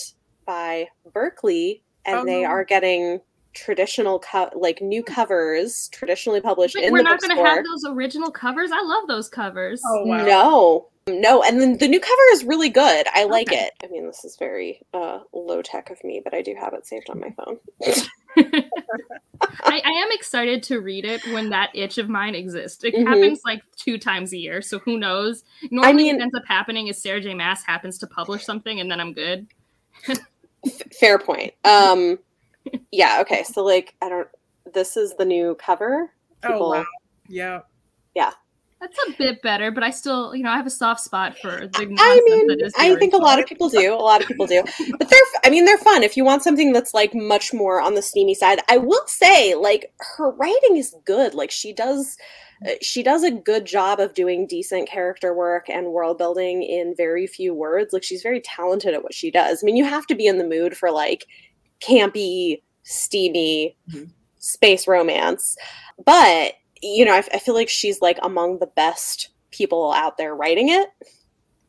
[0.47, 3.21] by Berkley, and Oh, they are getting
[3.55, 7.65] traditional co- like new covers traditionally published Wait, in we're the not going to have
[7.65, 8.71] those original covers.
[8.73, 9.83] I love those covers.
[9.87, 10.25] Oh wow.
[10.27, 13.07] No, no, and then the new cover is really good.
[13.15, 13.65] I like Okay.
[13.67, 13.73] it.
[13.85, 16.87] I mean, this is very uh, low tech of me, but I do have it
[16.87, 17.59] saved on my phone.
[19.63, 22.83] I, I am excited to read it when that itch of mine exists.
[22.85, 23.07] It Mhm.
[23.07, 25.45] happens like two times a year, so who knows?
[25.71, 27.35] Normally, mean- what ends up happening is Sarah J.
[27.35, 29.47] Maas happens to publish something, and then I'm good.
[30.67, 31.55] F- fair point.
[31.65, 32.19] Um,
[32.91, 33.19] yeah.
[33.23, 33.43] Okay.
[33.45, 34.29] So like, I don't.
[34.75, 36.11] This is the new cover.
[36.43, 36.85] Oh wow.
[37.29, 37.61] Yeah.
[38.81, 41.49] That's a bit better, but I still, you know, I have a soft spot for
[41.49, 41.83] the.
[41.99, 43.95] I mean, that is I think a lot of people do.
[43.95, 44.63] A lot of people do,
[44.99, 45.19] but they're.
[45.45, 46.03] I mean, they're fun.
[46.03, 49.55] If you want something that's like much more on the steamy side, I will say,
[49.55, 51.33] like her writing is good.
[51.33, 52.19] Like she does,
[52.67, 56.95] uh, she does a good job of doing decent character work and world building in
[56.95, 57.95] very few words.
[57.95, 59.63] Like she's very talented at what she does.
[59.63, 61.27] I mean, you have to be in the mood for like
[61.81, 64.11] campy, steamy Mhm.
[64.39, 65.57] space romance,
[66.05, 70.35] but you know, I, I feel like she's like among the best people out there
[70.35, 70.89] writing it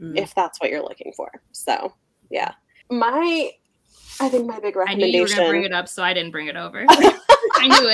[0.02, 0.18] Mm.
[0.18, 1.30] if that's what you're looking for.
[1.52, 1.94] So,
[2.30, 2.54] yeah.
[2.90, 3.52] My
[4.20, 4.88] I think my big recommendation.
[4.88, 6.86] I knew you were going to bring it up, so I didn't bring it over.
[6.90, 7.90] I knew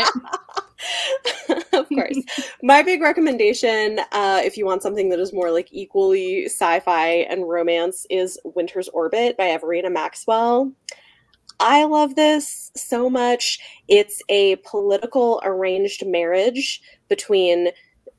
[1.50, 1.64] it.
[1.74, 2.18] of course.
[2.62, 7.48] My big recommendation, uh, if you want something that is more like equally sci-fi and
[7.48, 10.72] romance, is Winter's Orbit by Everina Maxwell.
[11.60, 13.60] I love this so much.
[13.88, 16.82] It's a political arranged marriage
[17.16, 17.70] between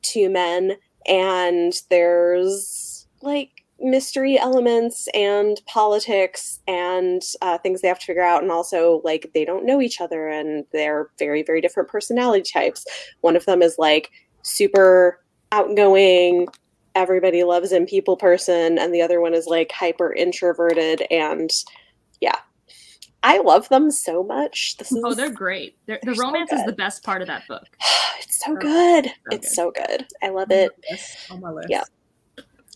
[0.03, 0.77] two men,
[1.07, 8.43] and there's like mystery elements and politics and uh, things they have to figure out
[8.43, 12.85] and also like they don't know each other and they're very very different personality types.
[13.21, 14.11] One of them is like
[14.43, 15.21] super
[15.51, 16.47] outgoing
[16.95, 21.51] everybody loves him people person and the other one is like hyper introverted and
[22.21, 22.39] yeah
[23.25, 25.77] i love them so much this is Oh, they're great.
[25.87, 27.65] They're, the They're so romance is the best part of that book.
[28.21, 29.55] it's so good So it's good.
[29.55, 31.69] so good i love On my it list, on my list.
[31.71, 31.83] Yeah.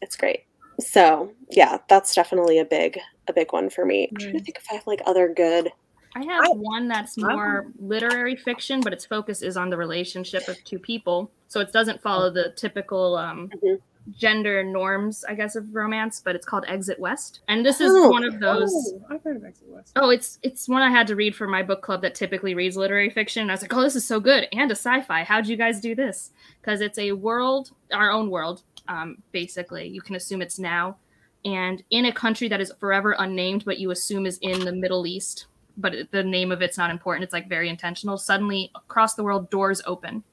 [0.03, 0.45] it's great
[0.81, 4.57] so yeah that's definitely a big a big one for me i'm trying to think
[4.57, 5.71] if i have like other good
[6.17, 9.77] I have I- one that's I- more literary fiction, but its focus is on the
[9.77, 11.31] relationship of two people.
[11.49, 13.79] So it doesn't follow the typical um, Mhm.
[14.17, 16.21] Gender norms, I guess, of romance.
[16.25, 18.11] But it's called Exit West, and this is Oh.
[18.11, 18.71] one of those.
[18.73, 19.93] Oh, I've heard of Exit West.
[19.97, 22.77] Oh, it's it's one I had to read for my book club that typically reads
[22.77, 23.43] literary fiction.
[23.43, 25.25] And I was like, oh, this is so good and a sci-fi.
[25.25, 26.31] How'd you guys do this?
[26.61, 29.89] Because it's a world, our own world, um, basically.
[29.89, 30.97] You can assume it's now,
[31.45, 35.07] and in a country that is forever unnamed, but you assume is in the Middle
[35.07, 35.47] East.
[35.81, 37.23] But the name of it's not important.
[37.23, 38.19] It's like very intentional.
[38.19, 40.25] Suddenly, across the world, doors open,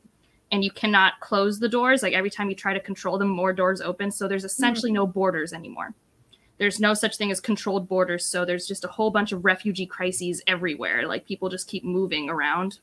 [0.52, 2.04] and you cannot close the doors.
[2.04, 4.12] Like every time you try to control them, more doors open.
[4.12, 5.94] So there's essentially no borders anymore
[6.58, 9.86] there's no such thing as controlled borders so there's just a whole bunch of refugee
[9.86, 12.80] crises everywhere like people just keep moving around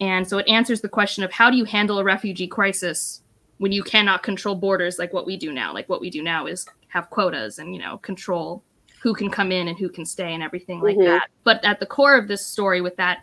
[0.00, 3.22] and so it answers the question of how do you handle a refugee crisis
[3.58, 6.46] when you cannot control borders like what we do now like what we do now
[6.46, 8.62] is have quotas and you know control
[9.02, 11.06] who can come in and who can stay and everything like Mhm.
[11.06, 13.20] that but at the core of this story with that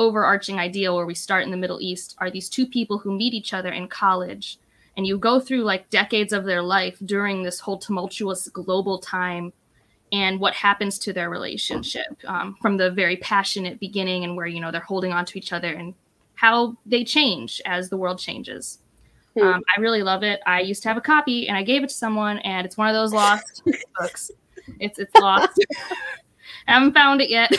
[0.00, 3.34] overarching idea where we start in the middle east are these two people who meet
[3.34, 4.58] each other in college.
[4.96, 9.52] And you go through like decades of their life during this whole tumultuous global time
[10.12, 14.60] and what happens to their relationship um, from the very passionate beginning and where you
[14.60, 15.94] know they're holding on to each other and
[16.34, 18.78] how they change as the world changes.
[19.38, 19.44] Hmm.
[19.44, 20.40] um, i really love it.
[20.44, 22.88] I used to have a copy and i gave it to someone and it's one
[22.88, 23.62] of those lost
[23.98, 24.30] books.
[24.80, 25.64] It's it's lost.
[26.68, 27.52] I haven't found it yet.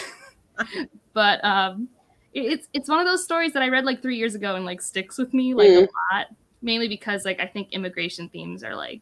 [1.13, 1.89] But um
[2.33, 4.81] it's it's one of those stories that i read like three years ago and like
[4.81, 5.79] sticks with me like a
[6.13, 6.27] lot
[6.61, 9.01] mainly because like i think immigration themes are like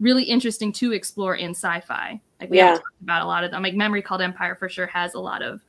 [0.00, 2.20] really interesting to explore in sci-fi.
[2.38, 2.66] Like we Yeah.
[2.66, 3.62] haven't talked about a lot of them.
[3.62, 5.62] Like memory called empire for sure has a lot of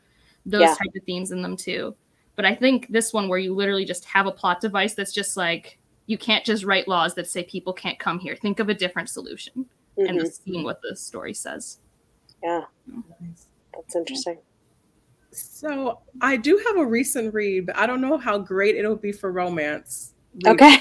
[0.46, 0.74] those Yeah.
[0.76, 1.96] type of themes in them too.
[2.36, 5.38] But i think this one where you literally just have a plot device that's just
[5.38, 8.36] like you can't just write laws that say people can't come here.
[8.36, 9.66] Think of a different solution
[9.98, 10.20] and Mhm.
[10.22, 11.80] just seeing what the story says.
[12.44, 12.66] Yeah.
[13.74, 14.40] That's interesting
[15.38, 19.12] So I do have a recent read, but I don't know how great it'll be
[19.12, 20.14] for romance.
[20.36, 20.54] reading.
[20.54, 20.78] okay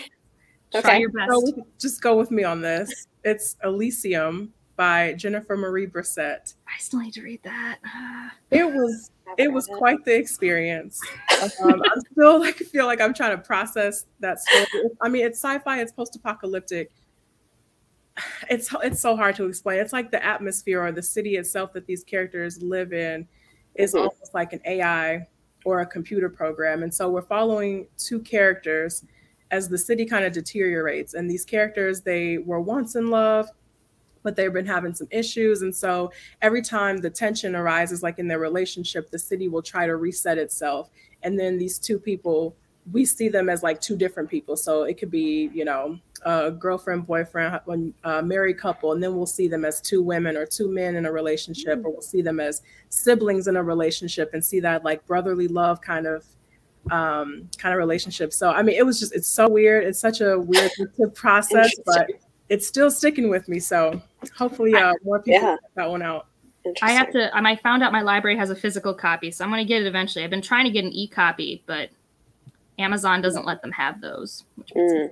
[0.72, 1.00] try Okay.
[1.00, 3.07] your best So we- just go with me on this.
[3.24, 6.54] It's Elysium by Jennifer Marie Brissett.
[6.68, 7.78] i still need to read that
[8.50, 11.00] It was it was quite the experience.
[11.61, 14.66] Um, I'm still like feel like I'm trying to process that story.
[15.00, 15.80] I mean, it's sci-fi.
[15.80, 16.90] It's post-apocalyptic.
[18.50, 19.80] It's it's so hard to explain.
[19.80, 23.26] It's like the atmosphere or the city itself that these characters live in
[23.79, 23.99] is Mhm.
[24.01, 25.27] almost like an AI
[25.64, 26.83] or a computer program.
[26.83, 29.05] And so we're following two characters
[29.51, 31.14] as the city kind of deteriorates.
[31.14, 33.49] And these characters, they were once in love,
[34.22, 35.62] but they've been having some issues.
[35.62, 36.12] And so
[36.43, 40.39] every time the tension arises, like in their relationship, the city will try to reset
[40.39, 40.91] itself
[41.22, 42.57] and then these two people
[42.93, 44.57] we see them as like two different people.
[44.57, 47.60] So it could be, you know, a girlfriend, boyfriend,
[48.04, 51.06] a married couple, and then we'll see them as two women or two men in
[51.06, 51.86] a relationship, mm-hmm.
[51.86, 55.80] or we'll see them as siblings in a relationship and see that like brotherly love
[55.80, 56.24] kind of
[56.90, 58.32] um kind of relationship.
[58.32, 59.84] So I mean it was just it's so weird.
[59.84, 60.70] It's such a weird
[61.14, 62.08] process, but
[62.48, 63.58] it's still sticking with me.
[63.58, 64.00] So
[64.36, 65.56] hopefully uh, more people yeah.
[65.74, 66.26] that one out.
[66.82, 67.36] I have to.
[67.36, 69.82] Um, I found out my library has a physical copy, so I'm going to get
[69.82, 70.24] it eventually.
[70.24, 71.90] I've been trying to get an e-copy, but
[72.78, 74.44] Amazon doesn't let them have those.
[74.76, 75.10] Mm.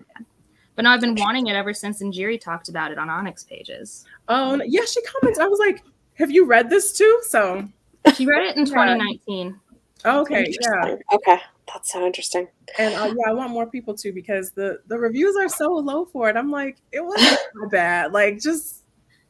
[0.77, 4.05] But no, I've been wanting it ever since Injiri talked about it on Onyx pages.
[4.29, 5.43] Oh yeah, she commented.
[5.43, 7.69] I was like, "Have you read this too?" So
[8.15, 9.61] she read it in 2019.
[10.05, 10.97] Oh, okay, yeah.
[11.13, 11.39] Okay,
[11.73, 12.49] that's so interesting.
[12.79, 16.05] And uh, yeah, I want more people to because the the reviews are so low
[16.05, 16.37] for it.
[16.37, 18.13] I'm like, it wasn't so bad.
[18.13, 18.83] Like, just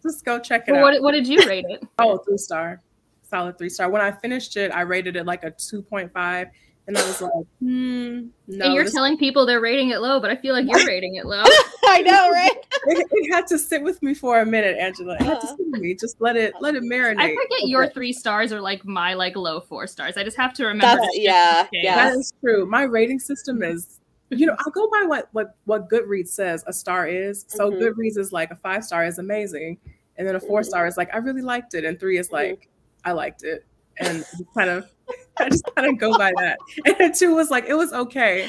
[0.02, 0.92] just go check it well, out.
[0.94, 1.86] What, what did you rate it?
[1.98, 2.80] oh, three star,
[3.22, 3.90] solid three star.
[3.90, 6.48] When I finished it, I rated it like a two point five
[6.86, 8.64] and I was like, hmm, no.
[8.66, 11.24] And you're telling people they're rating it low, but I feel like you're rating it
[11.24, 11.42] low.
[11.86, 12.52] I know, right?
[12.86, 15.14] it, it, had to sit with me for a minute, Angela.
[15.14, 15.56] It had to uh-huh.
[15.56, 15.94] sit with me.
[15.94, 17.20] Just let it let it marinate.
[17.20, 20.16] I forget your three stars are like my like low four stars.
[20.18, 21.00] I just have to remember.
[21.00, 22.66] That's, yeah, yeah, that is true.
[22.66, 26.72] My rating system is, you know, I'll go by what what what Goodreads says a
[26.72, 27.46] star is.
[27.48, 27.82] So mm-hmm.
[27.82, 29.78] Goodreads is like a five star is amazing,
[30.16, 30.68] and then a 4 mm-hmm.
[30.68, 32.34] star is like I really liked it, and three is mm-hmm.
[32.34, 33.08] like mm-hmm.
[33.08, 33.64] I liked it,
[33.98, 34.24] and
[34.54, 34.90] kind of
[35.38, 36.58] I just kind of go by that.
[36.98, 38.48] And two was like, it was okay.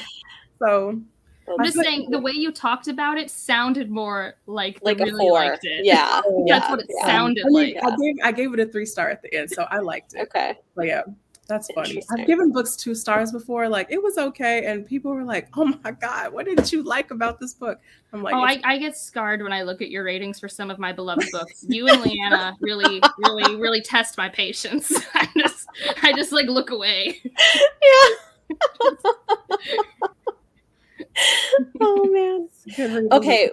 [0.58, 1.00] So
[1.48, 5.28] I'm just saying the way you talked about it sounded more like like really a
[5.28, 5.32] four.
[5.32, 5.84] liked it.
[5.84, 7.06] Yeah, that's yeah, what it yeah.
[7.06, 7.84] sounded I mean, like.
[7.84, 10.22] I gave I gave it a three star at the end, so I liked it.
[10.22, 10.58] Okay.
[10.74, 11.02] But yeah,
[11.48, 12.02] that's funny.
[12.10, 13.68] I've given books two stars before.
[13.68, 17.10] Like it was okay, and people were like, "Oh my god, what did you like
[17.10, 17.80] about this book?"
[18.12, 20.70] I'm like, "Oh, I, I, get scarred when I look at your ratings for some
[20.70, 21.64] of my beloved books.
[21.68, 24.92] You and Leanna really, really, really test my patience.
[25.14, 25.66] I just,
[26.02, 28.50] I just like look away." Yeah.
[31.80, 32.48] oh man.
[33.12, 33.50] Okay.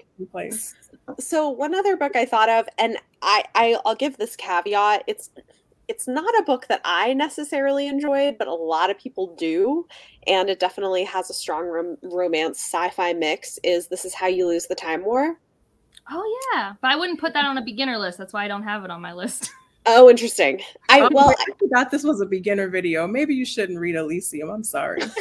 [1.19, 5.03] So one other book I thought of, and I, I I'll give this caveat.
[5.07, 5.29] It's
[5.93, 9.85] it's not a book that I necessarily enjoyed, but a lot of people do,
[10.25, 13.59] and it definitely has a strong rom- romance sci-fi mix.
[13.63, 15.37] Is this is how you lose the time war?
[16.09, 18.17] Oh yeah, but I wouldn't put that on a beginner list.
[18.17, 19.51] That's why I don't have it on my list.
[19.85, 20.61] Oh, interesting.
[20.87, 23.05] I oh, well, I forgot this was a beginner video.
[23.05, 24.49] Maybe you shouldn't read Elysium.
[24.49, 25.01] I'm sorry.
[25.01, 25.19] That's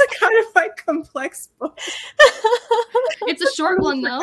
[0.00, 1.78] a kind of like complex book.
[3.28, 4.18] it's a short one though.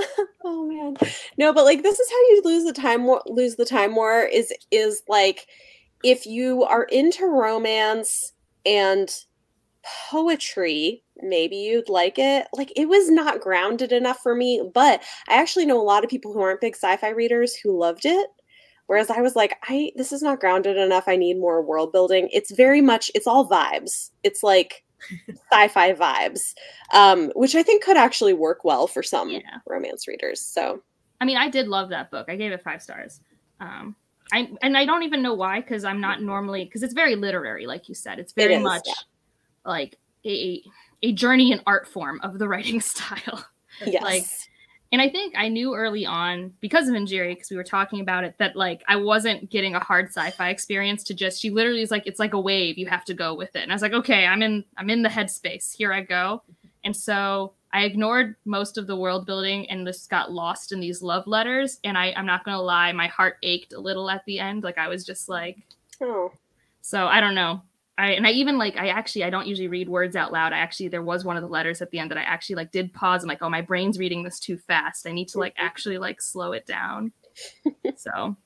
[0.44, 0.96] oh man.
[1.38, 4.22] No but like this is how you lose the time war lose the time war
[4.22, 5.46] is is like
[6.04, 8.32] if you are into romance
[8.66, 9.14] and
[10.10, 12.46] poetry maybe you'd like it.
[12.54, 16.10] Like it was not grounded enough for me but i actually know a lot of
[16.10, 18.28] people who aren't big sci-fi readers who loved it.
[18.86, 21.04] Whereas i was like i this is not grounded enough.
[21.06, 22.28] I need more world building.
[22.32, 24.10] It's very much it's all vibes.
[24.22, 24.84] It's like
[25.28, 26.54] sci-fi vibes,
[26.92, 29.58] um, which I think could actually work well for some yeah.
[29.66, 30.40] romance readers.
[30.40, 30.82] So,
[31.20, 32.26] I mean, I did love that book.
[32.28, 33.20] I gave it five stars.
[33.60, 33.96] Um,
[34.32, 37.66] I and I don't even know why because I'm not normally because it's very literary,
[37.66, 38.18] like you said.
[38.18, 38.94] It's very it is, much yeah.
[39.66, 40.62] like a
[41.02, 43.44] a journey in art form of the writing style.
[43.84, 44.02] Yes.
[44.02, 44.26] like
[44.92, 48.24] and I think I knew early on because of Injiri, because we were talking about
[48.24, 51.90] it, that like I wasn't getting a hard sci-fi experience to just she literally is
[51.90, 53.62] like, it's like a wave, you have to go with it.
[53.62, 55.74] And I was like, okay, I'm in I'm in the headspace.
[55.74, 56.42] Here I go.
[56.84, 61.00] And so I ignored most of the world building and just got lost in these
[61.00, 61.78] love letters.
[61.84, 64.62] And I, I'm not gonna lie, my heart ached a little at the end.
[64.62, 65.56] Like I was just like,
[66.02, 66.32] oh.
[66.82, 67.62] So I don't know.
[68.02, 70.52] I and I even like I actually I don't usually read words out loud.
[70.52, 72.72] I actually there was one of the letters at the end that I actually like
[72.72, 73.22] did pause.
[73.22, 75.06] I'm like, oh my brain's reading this too fast.
[75.06, 77.12] I need to like actually like slow it down.
[77.96, 78.36] so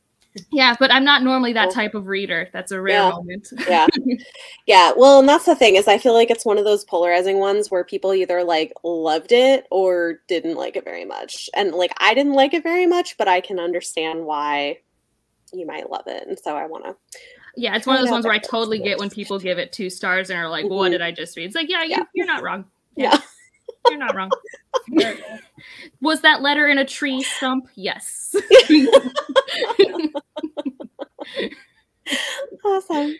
[0.52, 2.50] yeah, but I'm not normally that type of reader.
[2.52, 3.11] That's a rare yeah.
[3.11, 3.48] moment.
[3.66, 3.86] yeah.
[4.66, 4.92] Yeah.
[4.94, 7.70] Well, and that's the thing is I feel like it's one of those polarizing ones
[7.70, 11.48] where people either like loved it or didn't like it very much.
[11.54, 14.80] And like I didn't like it very much, but I can understand why
[15.52, 16.26] you might love it.
[16.26, 16.96] And so I want to
[17.57, 19.88] yeah, it's one of those ones where I totally get when people give it two
[19.88, 20.92] stars and are like, well, "What mm-hmm.
[20.92, 22.66] did I just read?" It's like, yeah, you, you're not wrong.
[22.96, 23.18] Yeah,
[23.88, 24.30] you're not wrong.
[26.00, 27.68] Was that letter in a tree stump?
[27.74, 28.36] Yes.
[32.64, 33.16] awesome.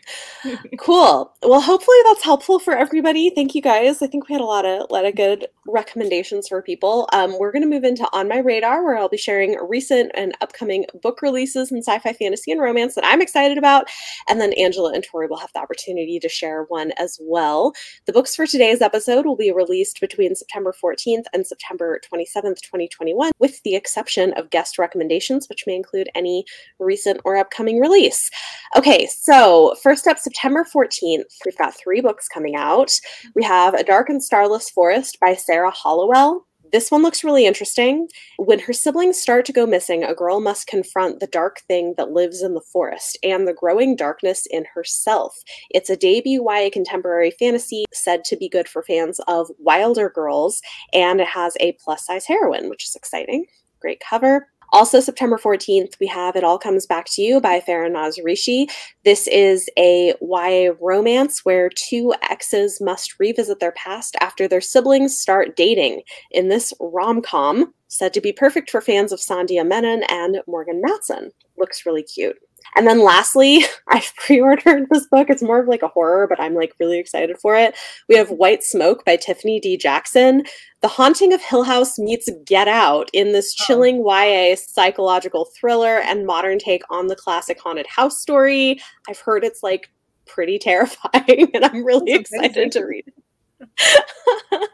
[0.77, 1.33] Cool.
[1.41, 3.31] Well, hopefully that's helpful for everybody.
[3.33, 4.01] Thank you guys.
[4.01, 7.09] I think we had a lot of lot of good recommendations for people.
[7.13, 10.37] Um, we're going to move into on my radar, where I'll be sharing recent and
[10.41, 13.87] upcoming book releases in sci-fi, fantasy, and romance that I'm excited about,
[14.29, 17.73] and then Angela and Tori will have the opportunity to share one as well.
[18.05, 23.31] The books for today's episode will be released between September 14th and September 27th, 2021,
[23.39, 26.45] with the exception of guest recommendations, which may include any
[26.79, 28.29] recent or upcoming release.
[28.77, 32.91] Okay, so first up, September 14th, we've got three books coming out.
[33.33, 36.45] We have A Dark and Starless Forest by Sarah Hollowell.
[36.71, 38.07] This one looks really interesting.
[38.37, 42.11] When her siblings start to go missing, a girl must confront the dark thing that
[42.11, 45.35] lives in the forest and the growing darkness in herself.
[45.71, 50.61] It's a debut YA contemporary fantasy said to be good for fans of Wilder Girls,
[50.93, 53.47] and it has a plus size heroine, which is exciting.
[53.81, 54.49] Great cover.
[54.73, 58.67] Also, September 14th, we have It All Comes Back to You by Farah Naz Rishi.
[59.05, 65.17] This is a YA romance where two exes must revisit their past after their siblings
[65.17, 66.01] start dating.
[66.31, 70.81] In this rom com, said to be perfect for fans of Sandhya Menon and Morgan
[70.83, 71.31] Matson.
[71.57, 72.37] Looks really cute.
[72.75, 75.29] And then lastly, I've pre-ordered this book.
[75.29, 77.75] It's more of like a horror, but I'm like really excited for it.
[78.09, 79.77] We have White Smoke by Tiffany D.
[79.77, 80.43] Jackson.
[80.81, 83.65] The Haunting of Hill House meets Get Out in this oh.
[83.65, 88.79] chilling YA psychological thriller and modern take on the classic haunted house story.
[89.09, 89.89] I've heard it's like
[90.25, 93.13] pretty terrifying, and I'm really excited to read it.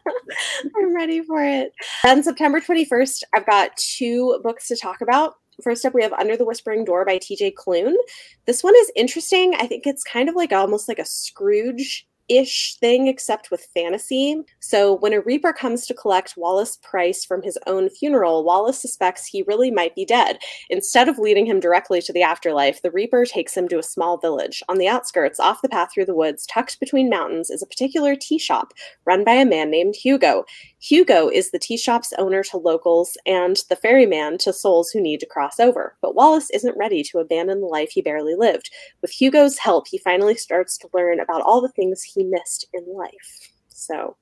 [0.78, 1.74] I'm ready for it.
[2.06, 5.36] On September 21st, I've got two books to talk about.
[5.64, 7.96] First up, we have Under the Whispering Door by TJ Klune.
[8.46, 9.56] This one is interesting.
[9.56, 14.42] I think it's kind of like almost like a Scrooge ish thing, except with fantasy.
[14.60, 19.26] So, when a Reaper comes to collect Wallace Price from his own funeral, Wallace suspects
[19.26, 20.40] he really might be dead.
[20.70, 24.18] Instead of leading him directly to the afterlife, the Reaper takes him to a small
[24.18, 24.64] village.
[24.70, 28.16] On the outskirts, off the path through the woods, tucked between mountains, is a particular
[28.16, 28.74] tea shop
[29.06, 30.46] run by a man named Hugo.
[30.80, 35.22] Hugo is the tea shop's owner to locals and the ferryman to souls who need
[35.22, 35.96] to cross over.
[36.02, 38.70] But Wallace isn't ready to abandon the life he barely lived.
[39.02, 42.86] With Hugo's help, he finally starts to learn about all the things he missed in
[42.88, 43.52] life.
[43.70, 44.16] So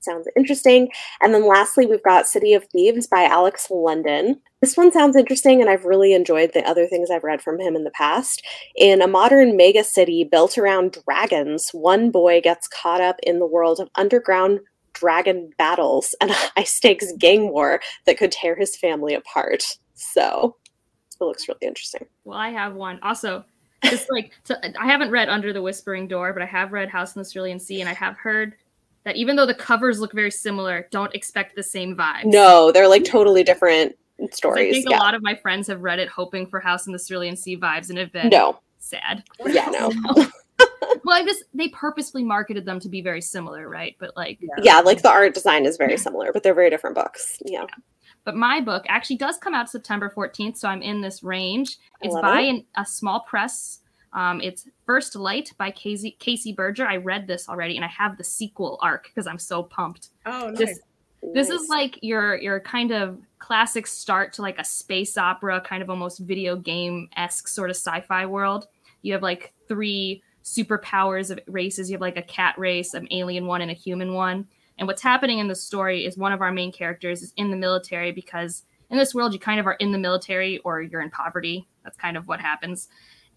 [0.00, 0.88] sounds interesting.
[1.20, 4.40] And then lastly, we've got City of Thieves by Alex London.
[4.60, 7.76] This one sounds interesting, and I've really enjoyed the other things I've read from him
[7.76, 8.44] in the past.
[8.76, 13.46] In a modern mega city built around dragons, one boy gets caught up in the
[13.46, 14.60] world of underground
[14.94, 19.64] dragon battles and high stakes gang war that could tear his family apart.
[19.94, 20.56] So
[21.20, 22.06] it looks really interesting.
[22.24, 22.98] Well, I have one.
[23.02, 23.44] Also,
[23.84, 27.14] just like to, I haven't read Under the Whispering Door, but I have read House
[27.16, 28.54] in the Cerulean Sea, and I have heard
[29.04, 32.24] that even though the covers look very similar, don't expect the same vibe.
[32.24, 33.96] No, they're like totally different
[34.32, 34.70] stories.
[34.70, 34.98] I think yeah.
[34.98, 37.56] a lot of my friends have read it hoping for House in the Cerulean Sea
[37.56, 39.22] vibes and have been no sad.
[39.46, 39.90] Yeah, no.
[41.04, 43.96] well, I just they purposely marketed them to be very similar, right?
[43.98, 44.54] But like yeah.
[44.62, 47.38] yeah, like the art design is very similar, but they're very different books.
[47.44, 47.62] Yeah.
[47.62, 47.66] yeah.
[48.24, 51.78] But my book actually does come out September 14th, so I'm in this range.
[52.02, 52.48] It's by it.
[52.50, 53.80] an, a small press.
[54.12, 56.86] Um, it's First Light by Casey, Casey Berger.
[56.86, 60.10] I read this already, and I have the sequel arc because I'm so pumped.
[60.26, 60.58] Oh, nice.
[60.58, 60.80] This,
[61.34, 65.82] this is like your your kind of classic start to like a space opera, kind
[65.82, 68.66] of almost video game esque sort of sci-fi world.
[69.02, 71.90] You have like three superpowers of races.
[71.90, 74.46] You have like a cat race, an alien one, and a human one.
[74.78, 77.56] And what's happening in the story is one of our main characters is in the
[77.56, 81.10] military because in this world you kind of are in the military or you're in
[81.10, 81.68] poverty.
[81.84, 82.88] That's kind of what happens.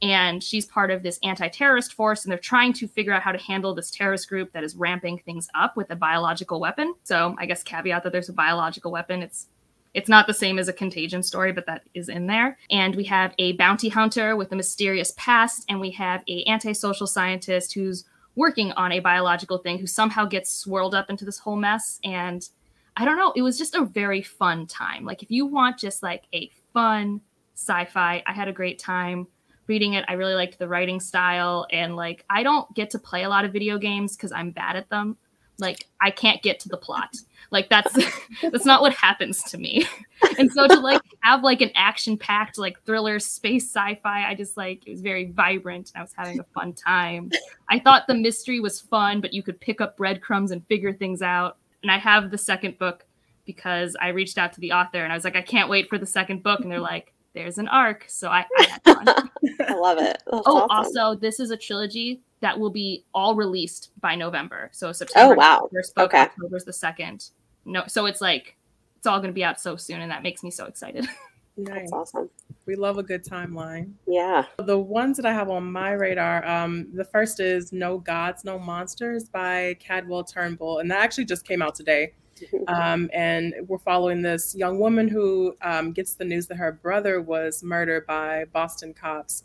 [0.04, 3.38] And she's part of this anti-terrorist force, and they're trying to figure out how to
[3.38, 6.96] handle this terrorist group that is ramping things up with a biological weapon.
[7.04, 9.22] So I guess caveat that there's a biological weapon.
[9.22, 9.48] It's
[9.94, 12.58] it's not the same as a contagion story, but that is in there.
[12.70, 17.08] And we have a bounty hunter with a mysterious past, and we have a antisocial
[17.08, 21.58] scientist who's working on a biological thing who somehow gets swirled up into this whole
[21.58, 22.00] mess.
[22.04, 22.48] And
[22.96, 25.06] I don't know, it was just a very fun time.
[25.06, 27.22] Like if you want just like a fun
[27.56, 29.28] sci-fi, I had a great time
[29.68, 30.06] reading it.
[30.08, 33.46] I really liked the writing style and like I don't get to play a lot
[33.46, 35.18] of video games cuz I'm bad at them.
[35.62, 37.16] Like I can't get to the plot.
[37.52, 37.98] Like that's
[38.42, 39.86] that's not what happens to me.
[40.38, 44.56] And so to like have like an action packed like thriller space sci-fi, I just
[44.56, 47.32] like it was very vibrant and I was having a fun time.
[47.70, 51.24] I thought the mystery was fun, but you could pick up breadcrumbs and figure things
[51.24, 51.58] out.
[51.82, 53.04] And I have the second book
[53.46, 55.98] because I reached out to the author and I was like, I can't wait for
[55.98, 56.62] the second book.
[56.62, 58.06] And they're like, there's an arc.
[58.08, 58.46] So I,
[58.86, 59.28] I.
[59.68, 60.22] I love it.
[60.26, 60.98] That's oh, awesome.
[60.98, 64.70] also, this is a trilogy that will be all released by November.
[64.74, 65.34] So September.
[65.34, 65.70] Oh wow.
[65.72, 66.24] First book, okay.
[66.24, 67.30] October's the second.
[67.66, 68.58] No, so it's like
[68.98, 71.08] it's all going to be out so soon, and that makes me so excited.
[71.58, 71.80] Nice.
[71.80, 72.30] That's awesome.
[72.66, 73.94] We love a good timeline.
[74.08, 74.46] Yeah.
[74.58, 78.58] The ones that I have on my radar, um, the first is No Gods, No
[78.58, 82.14] Monsters by Cadwell Turnbull, and that actually just came out today.
[82.68, 87.22] Um, and we're following this young woman who um, gets the news that her brother
[87.22, 89.44] was murdered by Boston cops.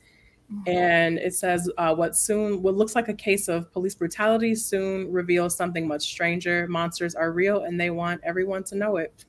[0.53, 0.69] Mm-hmm.
[0.69, 5.11] And it says uh, what soon, what looks like a case of police brutality, soon
[5.11, 6.69] reveals something much stranger.
[6.69, 9.25] Monsters are real, and they want everyone to know it.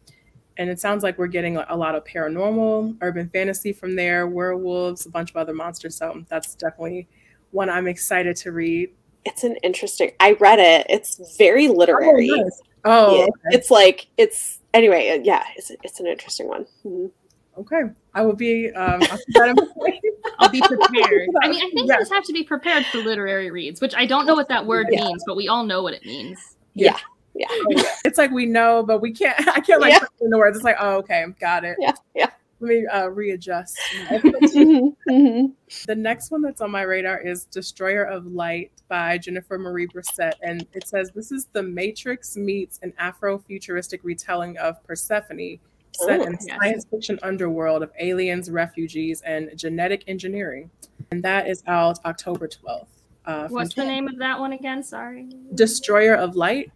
[0.57, 5.05] And it sounds like we're getting a lot of paranormal, urban fantasy from there, werewolves,
[5.05, 5.95] a bunch of other monsters.
[5.95, 7.07] So that's definitely
[7.51, 8.89] one I'm excited to read.
[9.25, 10.11] It's an interesting.
[10.19, 10.87] I read it.
[10.89, 12.29] It's very literary.
[12.31, 12.61] Oh, nice.
[12.85, 13.57] oh Yeah, okay.
[13.57, 15.19] it's like it's anyway.
[15.23, 16.65] Yeah, it's it's an interesting one.
[16.85, 17.11] Mhm.
[17.59, 17.81] Okay.
[18.13, 18.71] I will be.
[18.71, 19.17] Um, I'll
[19.55, 20.01] that.
[20.39, 21.29] I'll be prepared.
[21.43, 21.95] I mean, I think Yeah.
[21.95, 24.65] you just have to be prepared for literary reads, which I don't know what that
[24.65, 25.05] word Yeah.
[25.05, 26.39] means, but we all know what it means.
[26.73, 26.97] Yeah,
[27.33, 27.83] yeah, Oh, yeah.
[28.05, 29.47] It's like we know, but we can't.
[29.47, 29.99] I can't like Yeah.
[29.99, 30.57] put in the words.
[30.57, 31.75] It's like, oh, okay, I've got it.
[31.79, 32.29] yeah, yeah.
[32.59, 33.77] Let me uh, readjust.
[34.07, 35.51] Mhm, mhm.
[35.85, 40.33] the next one that's on my radar is Destroyer of Light by Jennifer Marie Brissett,
[40.41, 45.59] and it says this is the Matrix meets an Afro-futuristic retelling of Persephone,
[45.97, 46.45] set Oh, in yes.
[46.61, 50.69] science fiction underworld of aliens, refugees, and genetic engineering,
[51.11, 52.91] and that is out October twelfth.
[53.25, 54.83] Uh, from What's the name of that one again?
[54.83, 55.27] Sorry.
[55.55, 56.71] Destroyer of Light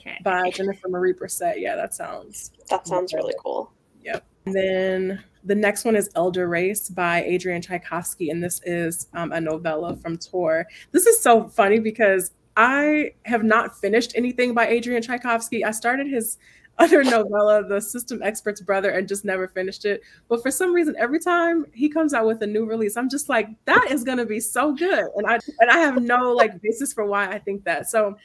[0.00, 0.16] Okay.
[0.24, 1.54] by Jennifer Marie Brissett.
[1.58, 3.70] Yeah, that sounds That sounds really cool.
[4.02, 4.24] Yep.
[4.46, 9.32] And then the next one is Elder Race by Adrian Tchaikovsky, and this is um,
[9.32, 10.66] a novella from Tor.
[10.92, 15.64] This is so funny because I have not finished anything by Adrian Tchaikovsky.
[15.64, 16.38] I started his
[16.78, 20.02] other novella, The System Expert's Brother, and just never finished it.
[20.28, 23.28] But for some reason, every time he comes out with a new release, I'm just
[23.28, 26.60] like, that is going to be so good, and I and I have no like
[26.60, 27.88] basis for why I think that.
[27.88, 28.16] So,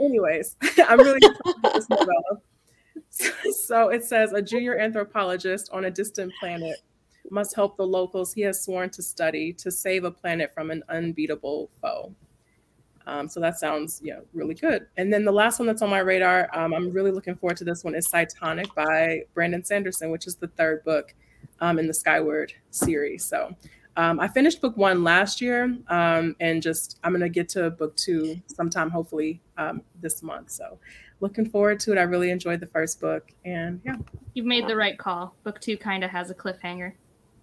[0.00, 0.56] anyways,
[0.88, 1.20] I'm really
[1.74, 2.40] this novella.
[3.66, 6.76] So it says a junior anthropologist on a distant planet
[7.30, 10.82] must help the locals he has sworn to study to save a planet from an
[10.88, 12.14] unbeatable foe.
[13.06, 14.86] Um, so that sounds yeah really good.
[14.96, 17.64] And then the last one that's on my radar, um, I'm really looking forward to
[17.64, 21.14] this one is Cytonic by Brandon Sanderson, which is the third book
[21.60, 23.24] um, in the Skyward series.
[23.24, 23.54] So
[23.96, 27.96] um, I finished book one last year, um, and just I'm gonna get to book
[27.96, 30.50] two sometime, hopefully um, this month.
[30.50, 30.78] So
[31.20, 31.98] looking forward to it.
[31.98, 33.96] I really enjoyed the first book, and yeah.
[34.34, 35.34] You've made the right call.
[35.44, 36.92] Book two kind of has a cliffhanger.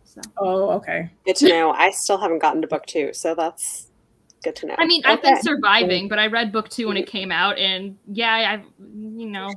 [0.04, 1.10] So Oh, okay.
[1.26, 1.72] Good to know.
[1.72, 3.88] I still haven't gotten to book two, so that's
[4.44, 4.76] good to know.
[4.78, 7.98] I mean, I've been surviving, but I read book two when it came out, and
[8.08, 8.66] yeah, I've
[8.96, 9.52] you know.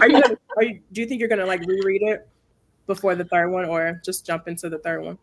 [0.00, 0.12] Are you?
[0.22, 0.80] Gonna, are you?
[0.92, 2.28] Do you think you're gonna like reread it
[2.86, 5.18] before the third one, or just jump into the third one?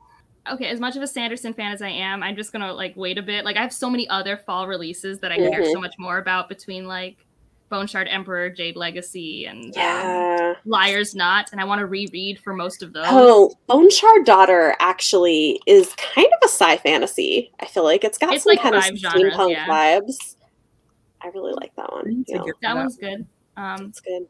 [0.50, 3.18] okay, as much of a Sanderson fan as I am, I'm just gonna like wait
[3.18, 3.46] a bit.
[3.46, 5.74] Like I have so many other fall releases that I care Mhm.
[5.74, 7.18] so much more about between like
[7.70, 10.54] Bone Shard Emperor, Jade Legacy, and um, yeah.
[10.66, 13.06] Liars Not, and I want to reread for most of those.
[13.08, 17.52] Oh, Bone Shard Daughter actually is kind of a sci fantasy.
[17.60, 19.68] I feel like it's got It's some like kind of genres, steampunk yeah.
[19.68, 20.36] vibes.
[21.22, 22.08] I really like that one.
[22.08, 22.76] need to Yeah, get that that.
[22.76, 23.26] one's good.
[23.58, 24.26] Um, it's good.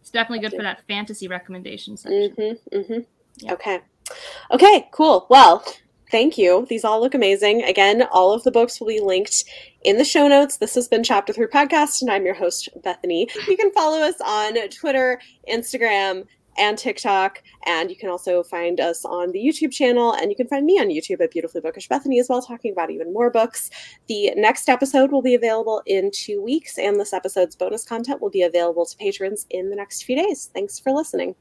[0.00, 2.34] it's definitely good for that fantasy recommendation section.
[2.36, 2.98] Mm-hmm, mm-hmm.
[3.38, 3.52] Yeah.
[3.54, 3.80] Okay.
[4.50, 5.26] Okay, cool.
[5.30, 5.64] Well,
[6.14, 6.64] thank you.
[6.70, 7.64] These all look amazing.
[7.64, 9.44] Again, all of the books will be linked
[9.82, 10.58] in the show notes.
[10.58, 13.28] This has been Chapter 3 Podcast, and I'm your host, Bethany.
[13.48, 16.24] You can follow us on Twitter, Instagram,
[16.56, 17.42] and TikTok.
[17.66, 20.78] And you can also find us on the YouTube channel, and you can find me
[20.78, 23.68] on YouTube at Beautifully Bookish Bethany as well, talking about even more books.
[24.06, 28.30] The next episode will be available in two weeks, and this episode's bonus content will
[28.30, 30.48] be available to patrons in the next few days.
[30.54, 31.34] Thanks for listening.